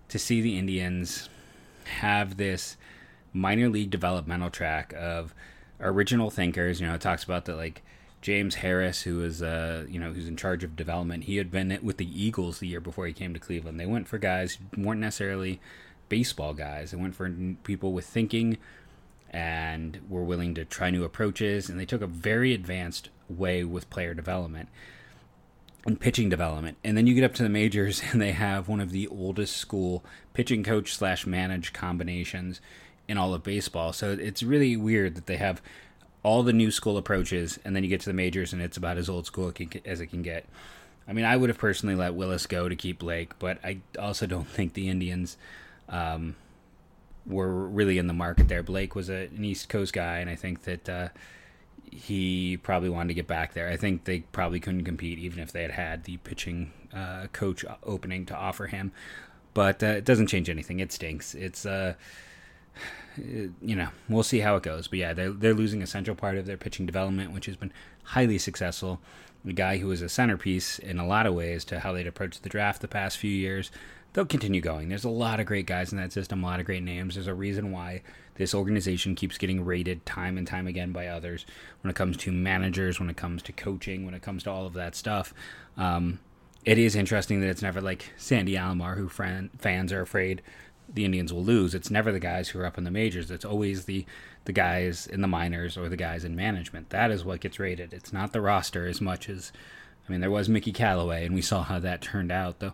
to 0.10 0.20
see 0.20 0.42
the 0.42 0.58
Indians 0.58 1.30
have 2.00 2.38
this 2.38 2.78
minor 3.34 3.70
league 3.70 3.90
developmental 3.90 4.50
track 4.50 4.94
of 4.98 5.34
original 5.80 6.30
thinkers. 6.30 6.80
You 6.80 6.88
know, 6.88 6.96
it 6.96 7.02
talks 7.02 7.24
about 7.24 7.46
that 7.46 7.56
like 7.56 7.82
James 8.22 8.56
Harris, 8.56 9.02
who 9.02 9.18
was 9.18 9.42
uh, 9.42 9.86
you 9.90 10.00
know 10.00 10.14
who's 10.14 10.28
in 10.28 10.38
charge 10.38 10.64
of 10.64 10.76
development. 10.76 11.26
He 11.26 11.38
had 11.38 11.52
been 11.52 11.78
with 11.82 11.98
the 11.98 12.24
Eagles 12.24 12.60
the 12.60 12.68
year 12.68 12.82
before 12.82 13.08
he 13.08 13.14
came 13.14 13.34
to 13.34 13.40
Cleveland. 13.40 13.80
They 13.80 13.86
went 13.86 14.08
for 14.08 14.18
guys 14.18 14.58
who 14.76 14.84
weren't 14.84 15.02
necessarily 15.02 15.60
baseball 16.08 16.54
guys. 16.54 16.92
They 16.92 16.98
went 16.98 17.16
for 17.16 17.30
people 17.64 17.94
with 17.94 18.06
thinking 18.06 18.58
and 19.32 20.00
were 20.10 20.24
willing 20.24 20.54
to 20.56 20.66
try 20.66 20.92
new 20.92 21.04
approaches. 21.04 21.70
And 21.70 21.80
they 21.80 21.86
took 21.86 22.02
a 22.02 22.08
very 22.08 22.54
advanced 22.54 23.10
way 23.30 23.64
with 23.64 23.90
player 23.90 24.14
development 24.14 24.70
and 25.86 26.00
pitching 26.00 26.30
development. 26.30 26.78
And 26.84 26.96
then 26.96 27.08
you 27.08 27.16
get 27.16 27.24
up 27.24 27.34
to 27.36 27.44
the 27.44 27.50
majors, 27.50 28.02
and 28.12 28.22
they 28.22 28.34
have 28.34 28.68
one 28.68 28.80
of 28.80 28.92
the 28.92 29.08
oldest 29.08 29.58
school 29.58 30.04
pitching 30.34 30.64
coach 30.64 30.94
slash 30.94 31.26
manage 31.26 31.74
combinations 31.74 32.62
in 33.08 33.18
all 33.18 33.34
of 33.34 33.44
baseball. 33.44 33.94
So 33.94 34.12
it's 34.12 34.44
really 34.44 34.76
weird 34.76 35.16
that 35.16 35.26
they 35.26 35.38
have 35.38 35.62
all 36.24 36.44
the 36.44 36.54
new 36.54 36.70
school 36.70 36.98
approaches, 36.98 37.58
and 37.66 37.76
then 37.76 37.84
you 37.84 37.90
get 37.90 38.02
to 38.02 38.10
the 38.10 38.14
majors, 38.14 38.54
and 38.54 38.62
it's 38.62 38.78
about 38.78 38.98
as 38.98 39.10
old 39.10 39.26
school 39.26 39.52
as 39.86 40.02
it 40.02 40.08
can 40.08 40.22
get. 40.22 40.46
I 41.08 41.14
mean, 41.14 41.26
I 41.26 41.36
would 41.36 41.50
have 41.50 41.58
personally 41.58 41.96
let 41.96 42.14
Willis 42.14 42.46
go 42.46 42.70
to 42.70 42.76
keep 42.76 43.00
Blake, 43.00 43.38
but 43.40 43.58
I 43.64 43.80
also 43.98 44.28
don't 44.28 44.48
think 44.48 44.74
the 44.74 44.88
Indians 44.88 45.38
um, 45.90 46.36
were 47.26 47.68
really 47.68 47.98
in 47.98 48.08
the 48.08 48.14
market 48.14 48.48
there. 48.48 48.64
Blake 48.64 48.96
was 48.96 49.10
a, 49.10 49.28
an 49.28 49.44
East 49.44 49.70
Coast 49.70 49.94
guy, 49.94 50.18
and 50.20 50.30
I 50.30 50.36
think 50.36 50.64
that 50.64 50.90
uh, 50.90 51.08
he 51.92 52.58
probably 52.58 52.90
wanted 52.90 53.10
to 53.10 53.14
get 53.14 53.28
back 53.28 53.54
there. 53.54 53.70
I 53.70 53.78
think 53.78 54.06
they 54.06 54.22
probably 54.32 54.60
couldn't 54.60 54.86
compete 54.86 55.20
even 55.20 55.40
if 55.40 55.52
they 55.52 55.62
had 55.62 55.72
had 55.72 56.04
the 56.06 56.18
pitching 56.18 56.72
uh, 56.94 57.28
coach 57.34 57.66
opening 57.84 58.26
to 58.28 58.36
offer 58.36 58.68
him. 58.68 58.92
But 59.54 59.84
uh, 59.84 59.88
it 59.88 60.06
doesn't 60.06 60.28
change 60.28 60.50
anything. 60.50 60.80
It 60.80 60.92
stinks. 60.92 61.36
It's 61.36 61.66
uh, 61.66 61.96
you 63.18 63.76
know, 63.76 63.90
we'll 64.08 64.24
see 64.24 64.40
how 64.40 64.56
it 64.56 64.64
goes. 64.64 64.88
But 64.88 65.00
yeah, 65.00 65.14
they're 65.14 65.32
they're 65.32 65.54
losing 65.54 65.82
a 65.82 65.88
central 65.88 66.16
part 66.16 66.38
of 66.38 66.46
their 66.46 66.58
pitching 66.58 66.86
development, 66.86 67.34
which 67.34 67.46
has 67.48 67.56
been 67.56 67.74
highly 68.04 68.38
successful. 68.38 69.02
The 69.44 69.54
guy 69.54 69.78
who 69.78 69.88
was 69.88 70.02
a 70.02 70.10
centerpiece 70.10 70.78
in 70.80 71.00
a 71.00 71.08
lot 71.08 71.26
of 71.26 71.34
ways 71.34 71.66
to 71.66 71.80
how 71.80 71.94
they'd 71.94 72.08
approached 72.08 72.44
the 72.44 72.50
draft 72.50 72.82
the 72.82 72.88
past 72.88 73.18
few 73.18 73.32
years. 73.32 73.72
They'll 74.14 74.26
continue 74.26 74.62
going. 74.62 74.90
There's 74.90 75.06
a 75.06 75.10
lot 75.10 75.40
of 75.40 75.46
great 75.46 75.66
guys 75.66 75.92
in 75.92 75.98
that 75.98 76.12
system, 76.12 76.44
a 76.44 76.48
lot 76.48 76.60
of 76.60 76.66
great 76.66 76.84
names. 76.84 77.16
There's 77.16 77.28
a 77.28 77.34
reason 77.34 77.72
why 77.72 78.02
this 78.36 78.54
organization 78.54 79.16
keeps 79.16 79.38
getting 79.38 79.64
rated 79.64 80.06
time 80.06 80.38
and 80.38 80.46
time 80.46 80.68
again 80.68 80.92
by 80.92 81.08
others 81.08 81.46
when 81.82 81.90
it 81.90 81.96
comes 81.96 82.18
to 82.18 82.32
managers, 82.32 83.00
when 83.00 83.10
it 83.10 83.18
comes 83.18 83.42
to 83.44 83.54
coaching, 83.54 84.06
when 84.06 84.14
it 84.14 84.22
comes 84.22 84.44
to 84.44 84.52
all 84.52 84.66
of 84.66 84.74
that 84.74 84.96
stuff. 84.96 85.34
Um, 85.78 86.20
it 86.66 86.78
is 86.78 86.96
interesting 86.96 87.42
that 87.42 87.50
it's 87.50 87.62
never 87.62 87.82
like 87.82 88.12
Sandy 88.18 88.54
Alomar, 88.54 88.98
who 88.98 89.10
fans 89.10 89.94
are 89.94 90.02
afraid 90.02 90.42
the 90.94 91.06
Indians 91.06 91.32
will 91.32 91.44
lose. 91.44 91.74
It's 91.74 91.90
never 91.90 92.12
the 92.12 92.20
guys 92.20 92.50
who 92.50 92.60
are 92.60 92.66
up 92.66 92.78
in 92.78 92.84
the 92.84 92.92
majors. 92.92 93.32
It's 93.32 93.46
always 93.46 93.86
the 93.86 94.06
the 94.46 94.52
guys 94.52 95.06
in 95.06 95.22
the 95.22 95.28
minors 95.28 95.78
or 95.78 95.88
the 95.88 95.96
guys 95.98 96.24
in 96.24 96.36
management. 96.36 96.90
That 96.90 97.12
is 97.12 97.24
what 97.24 97.42
gets 97.42 97.60
rated. 97.60 97.94
It's 97.94 98.12
not 98.12 98.34
the 98.34 98.42
roster 98.42 98.88
as 98.88 99.00
much 99.00 99.30
as 99.30 99.52
I 100.08 100.12
mean 100.12 100.22
there 100.22 100.32
was 100.32 100.50
Mickey 100.50 100.72
Callaway 100.72 101.26
and 101.26 101.36
we 101.36 101.42
saw 101.42 101.64
how 101.64 101.80
that 101.80 102.02
turned 102.02 102.32
out 102.32 102.60
though. 102.60 102.74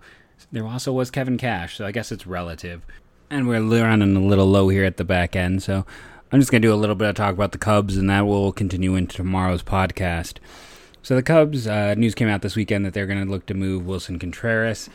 There 0.52 0.66
also 0.66 0.94
was 0.94 1.12
Kevin 1.12 1.38
Cash, 1.38 1.78
so 1.78 1.86
I 1.86 1.92
guess 1.92 2.12
it's 2.12 2.28
relative. 2.28 2.86
And 3.30 3.48
we're 3.48 3.62
running 3.62 4.16
a 4.16 4.20
little 4.20 4.46
low 4.46 4.70
here 4.70 4.86
at 4.86 4.98
the 4.98 5.04
back 5.04 5.36
end, 5.36 5.62
so 5.64 5.86
I'm 6.32 6.40
just 6.40 6.52
going 6.52 6.62
to 6.62 6.68
do 6.68 6.74
a 6.74 6.76
little 6.76 6.96
bit 6.96 7.10
of 7.10 7.16
talk 7.16 7.34
about 7.34 7.52
the 7.52 7.58
Cubs, 7.58 7.98
and 7.98 8.10
that 8.10 8.26
will 8.26 8.52
continue 8.52 8.96
into 8.96 9.18
tomorrow's 9.18 9.64
podcast. 9.64 10.38
So 11.02 11.16
the 11.16 11.24
Cubs 11.24 11.68
uh, 11.68 11.94
news 11.96 12.16
came 12.16 12.28
out 12.28 12.42
this 12.42 12.56
weekend 12.56 12.86
that 12.86 12.94
they're 12.94 13.06
going 13.06 13.24
to 13.24 13.32
look 13.32 13.46
to 13.46 13.54
move 13.54 13.84
Willson 13.84 14.20
Contreras, 14.20 14.90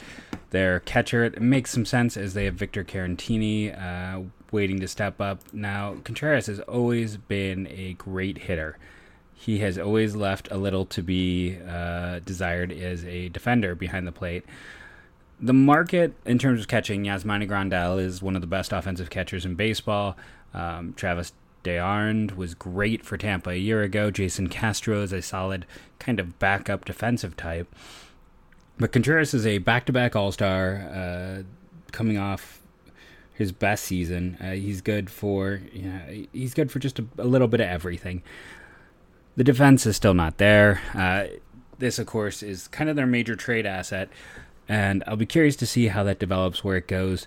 their 0.51 0.81
catcher. 0.81 1.25
It 1.25 1.41
makes 1.41 1.71
some 1.71 1.87
sense 1.87 2.17
as 2.17 2.35
they 2.35 2.45
have 2.45 2.55
Victor 2.55 2.85
Caratini 2.85 3.73
uh, 3.73 4.23
waiting 4.51 4.79
to 4.81 4.89
step 4.89 5.21
up. 5.21 5.41
Now 5.55 5.97
Contreras 6.05 6.47
has 6.47 6.61
always 6.61 7.17
been 7.17 7.67
a 7.69 7.95
great 7.95 8.37
hitter. 8.37 8.77
He 9.35 9.59
has 9.59 9.79
always 9.79 10.15
left 10.15 10.49
a 10.51 10.59
little 10.59 10.85
to 10.87 11.03
be 11.03 11.59
uh, 11.67 12.21
desired 12.27 12.71
as 12.73 13.05
a 13.07 13.31
defender 13.31 13.75
behind 13.75 14.07
the 14.07 14.13
plate. 14.13 14.45
The 15.43 15.53
market 15.53 16.15
in 16.25 16.39
terms 16.39 16.61
of 16.61 16.69
catching, 16.69 17.03
Yasmani 17.03 17.49
Grandal 17.49 18.01
is 18.01 18.23
one 18.23 18.37
of 18.37 18.41
the 18.41 18.47
best 18.47 18.73
offensive 18.73 19.11
catchers 19.11 19.45
in 19.45 19.57
baseball. 19.57 20.17
Um, 20.55 20.95
Travis 20.95 21.33
d'Arnaud 21.65 22.37
was 22.37 22.55
great 22.55 23.05
for 23.05 23.17
Tampa 23.17 23.51
a 23.51 23.57
year 23.57 23.83
ago. 23.83 24.13
Jason 24.13 24.49
Castro 24.49 25.03
is 25.03 25.13
a 25.13 25.21
solid 25.21 25.67
kind 25.99 26.21
of 26.21 26.39
backup 26.39 26.85
defensive 26.85 27.37
type. 27.37 27.75
But 28.79 28.93
Contreras 28.93 29.35
is 29.35 29.45
a 29.45 29.59
back-to-back 29.59 30.15
All-Star, 30.15 30.77
uh, 30.77 31.43
coming 31.91 32.19
off 32.19 32.63
his 33.35 33.51
best 33.51 33.85
season. 33.85 34.37
Uh, 34.41 34.53
he's 34.53 34.81
good 34.81 35.11
for 35.11 35.61
you 35.73 35.83
know, 35.83 36.25
he's 36.33 36.55
good 36.55 36.71
for 36.71 36.79
just 36.79 36.99
a, 36.99 37.07
a, 37.19 37.25
little 37.25 37.49
bit 37.49 37.61
of 37.61 37.67
everything. 37.67 38.23
The 39.37 39.45
defense 39.45 39.87
is 39.87 39.97
still 39.97 40.15
not 40.15 40.39
there. 40.39 40.81
Uh, 40.95 41.27
this, 41.79 41.99
of 41.99 42.07
course, 42.07 42.43
is 42.43 42.69
kind 42.69 42.89
of 42.89 42.97
their 42.97 43.07
major 43.07 43.35
trade 43.35 43.67
asset, 43.67 44.09
and 44.69 45.03
I'll 45.07 45.17
be 45.17 45.27
curious 45.27 45.57
to 45.57 45.67
see 45.67 45.89
how 45.89 46.03
that 46.05 46.19
develops, 46.19 46.63
where 46.63 46.77
it 46.77 46.89
goes. 46.89 47.27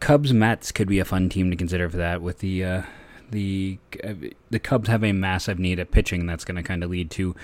Cubs 0.00 0.32
Mets 0.32 0.72
could 0.72 0.88
be 0.88 0.98
a 0.98 1.04
fun 1.04 1.28
team 1.28 1.50
to 1.50 1.56
consider 1.56 1.88
for 1.88 1.96
that 1.96 2.22
with 2.22 2.38
the 2.40 2.64
uh, 2.64 2.82
the 3.30 3.78
uh, 4.02 4.14
the 4.50 4.58
Cubs 4.58 4.88
have 4.88 5.04
a 5.04 5.12
massive 5.12 5.58
need 5.58 5.78
at 5.78 5.90
pitching 5.90 6.26
that's 6.26 6.44
going 6.44 6.56
to 6.56 6.62
kind 6.62 6.82
of 6.82 6.90
lead 6.90 7.10
to 7.12 7.34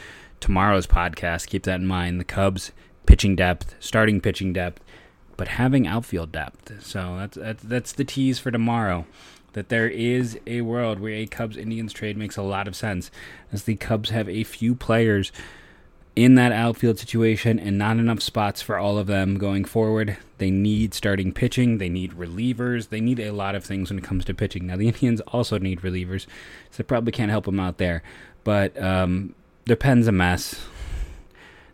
tomorrow's 0.41 0.87
podcast. 0.87 1.47
Keep 1.47 1.65
that 1.65 1.81
in 1.81 1.87
mind. 1.87 2.21
The 2.21 2.25
Cubs 2.25 2.73
pitching 3.07 3.37
depth, 3.37 3.75
starting 3.81 4.21
pitching 4.21 4.53
depth, 4.53 4.83
but 5.37 5.49
having 5.49 5.87
outfield 5.87 6.33
depth. 6.33 6.85
So 6.85 7.17
that's 7.17 7.37
that's, 7.37 7.63
that's 7.63 7.93
the 7.93 8.05
tease 8.05 8.39
for 8.39 8.51
tomorrow. 8.51 9.07
That 9.55 9.71
there 9.71 9.89
is 9.89 10.39
a 10.47 10.61
world 10.61 11.01
where 11.01 11.15
a 11.15 11.27
Cubs 11.27 11.57
Indians 11.57 11.93
trade 11.93 12.17
makes 12.17 12.37
a 12.37 12.43
lot 12.43 12.69
of 12.69 12.77
sense, 12.77 13.11
as 13.51 13.65
the 13.65 13.77
Cubs 13.77 14.11
have 14.11 14.29
a 14.29 14.45
few 14.45 14.75
players 14.75 15.33
in 16.19 16.35
that 16.35 16.51
outfield 16.51 16.99
situation 16.99 17.61
and 17.61 17.79
not 17.79 17.97
enough 17.97 18.21
spots 18.21 18.61
for 18.61 18.77
all 18.77 18.99
of 18.99 19.07
them 19.07 19.39
going 19.39 19.65
forward. 19.65 20.17
They 20.39 20.51
need 20.51 20.93
starting 20.93 21.31
pitching, 21.31 21.79
they 21.79 21.89
need 21.89 22.15
relievers, 22.15 22.89
they 22.89 23.01
need 23.01 23.21
a 23.21 23.31
lot 23.31 23.55
of 23.55 23.65
things 23.65 23.89
when 23.89 24.01
it 24.01 24.05
comes 24.05 24.25
to 24.25 24.35
pitching. 24.35 24.67
Now, 24.67 24.77
the 24.77 24.89
Indians 24.89 25.21
also 25.29 25.59
need 25.59 25.83
relievers, 25.83 26.23
so 26.73 26.79
they 26.79 26.83
probably 26.83 27.13
can't 27.13 27.31
help 27.31 27.45
them 27.45 27.61
out 27.61 27.79
there. 27.79 28.03
But 28.43 28.77
um, 28.83 29.37
their 29.67 29.77
pen's 29.77 30.09
a 30.09 30.13
mess. 30.13 30.61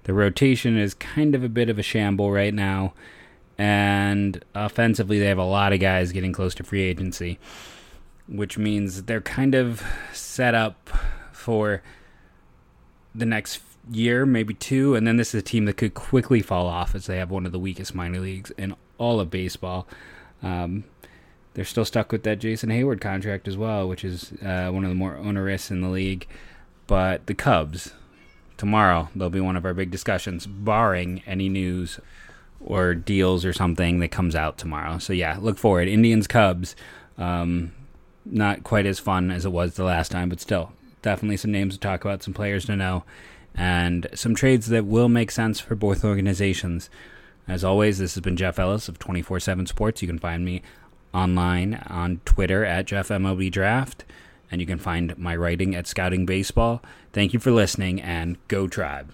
The 0.03 0.13
rotation 0.13 0.77
is 0.77 0.93
kind 0.93 1.35
of 1.35 1.43
a 1.43 1.49
bit 1.49 1.71
of 1.71 1.79
a 1.79 1.83
shamble 1.83 2.31
right 2.31 2.53
now, 2.53 2.93
and 3.57 4.45
offensively, 4.55 5.19
they 5.19 5.27
have 5.29 5.39
a 5.39 5.45
lot 5.45 5.73
of 5.73 5.81
guys 5.81 6.13
getting 6.13 6.35
close 6.35 6.55
to 6.57 6.65
free 6.65 6.83
agency, 6.83 7.39
which 8.29 8.59
means 8.59 9.05
they're 9.05 9.23
kind 9.23 9.55
of 9.55 9.83
set 10.13 10.55
up 10.55 10.91
for 11.33 11.83
the 13.15 13.25
next 13.25 13.63
year, 13.91 14.25
maybe 14.25 14.55
two, 14.55 14.95
and 14.95 15.07
then 15.07 15.17
this 15.17 15.35
is 15.35 15.41
a 15.41 15.45
team 15.45 15.65
that 15.67 15.77
could 15.77 15.95
quickly 15.95 16.41
fall 16.41 16.67
off 16.67 16.95
as 16.95 17.07
they 17.07 17.19
have 17.19 17.31
one 17.31 17.47
of 17.47 17.53
the 17.53 17.59
weakest 17.59 17.95
minor 17.95 18.21
leagues 18.21 18.51
in 18.53 18.75
all 18.99 19.21
of 19.21 19.31
baseball. 19.31 19.87
Um, 20.43 20.85
they're 21.55 21.65
still 21.65 21.85
stuck 21.85 22.11
with 22.11 22.25
that 22.25 22.41
Jason 22.41 22.71
Heyward 22.71 23.01
contract 23.01 23.47
as 23.47 23.57
well, 23.57 23.89
which 23.89 24.05
is 24.05 24.33
uh, 24.43 24.71
one 24.71 24.85
of 24.85 24.91
the 24.91 24.95
more 24.95 25.17
onerous 25.17 25.71
in 25.71 25.81
the 25.81 25.89
league. 25.89 26.27
But 26.87 27.27
the 27.27 27.35
Cubs, 27.35 27.93
tomorrow, 28.57 29.09
they'll 29.15 29.31
be 29.31 29.41
one 29.41 29.57
of 29.57 29.65
our 29.65 29.75
big 29.75 29.91
discussions, 29.91 30.47
barring 30.47 31.23
any 31.27 31.49
news 31.49 32.01
or 32.61 32.95
deals 32.95 33.45
or 33.45 33.53
something 33.53 34.01
that 34.01 34.09
comes 34.09 34.35
out 34.35 34.59
tomorrow. 34.59 34.99
So, 34.99 35.13
yeah, 35.13 35.39
look 35.41 35.59
forward. 35.59 35.87
Indians 35.87 36.27
Cubs, 36.27 36.75
um, 37.19 37.73
not 38.25 38.65
quite 38.65 38.87
as 38.87 38.99
fun 38.99 39.31
as 39.31 39.45
it 39.45 39.53
was 39.53 39.75
the 39.75 39.85
last 39.85 40.11
time, 40.11 40.29
but 40.29 40.41
still, 40.41 40.73
definitely 41.03 41.37
some 41.37 41.53
names 41.53 41.75
to 41.75 41.81
talk 41.81 42.05
about, 42.05 42.23
some 42.23 42.35
players 42.35 42.65
to 42.67 42.77
know 42.77 43.05
and 43.55 44.07
some 44.15 44.35
trades 44.35 44.69
that 44.69 44.87
will 44.87 45.09
make 45.09 45.31
sense 45.31 45.61
for 45.61 45.75
both 45.75 46.05
organizations. 46.05 46.91
As 47.47 47.63
always, 47.63 47.99
this 47.99 48.15
has 48.15 48.23
been 48.23 48.37
Jeff 48.37 48.59
Ellis 48.59 48.89
of 48.89 48.99
24 48.99 49.41
7 49.41 49.67
Sports. 49.67 50.03
You 50.03 50.09
can 50.09 50.19
find 50.19 50.45
me 50.45 50.63
online 51.13 51.83
on 51.87 52.21
Twitter 52.25 52.65
at 52.65 52.87
JeffMLBDraft, 52.87 54.01
and 54.51 54.61
you 54.61 54.67
can 54.67 54.79
find 54.79 55.17
my 55.17 55.37
writing 55.37 55.75
at 55.75 55.87
Scouting 55.87 56.27
Baseball. 56.27 56.83
Thank 57.13 57.33
you 57.33 57.39
for 57.39 57.53
listening, 57.53 58.01
and 58.01 58.37
go 58.49 58.67
Tribe. 58.67 59.13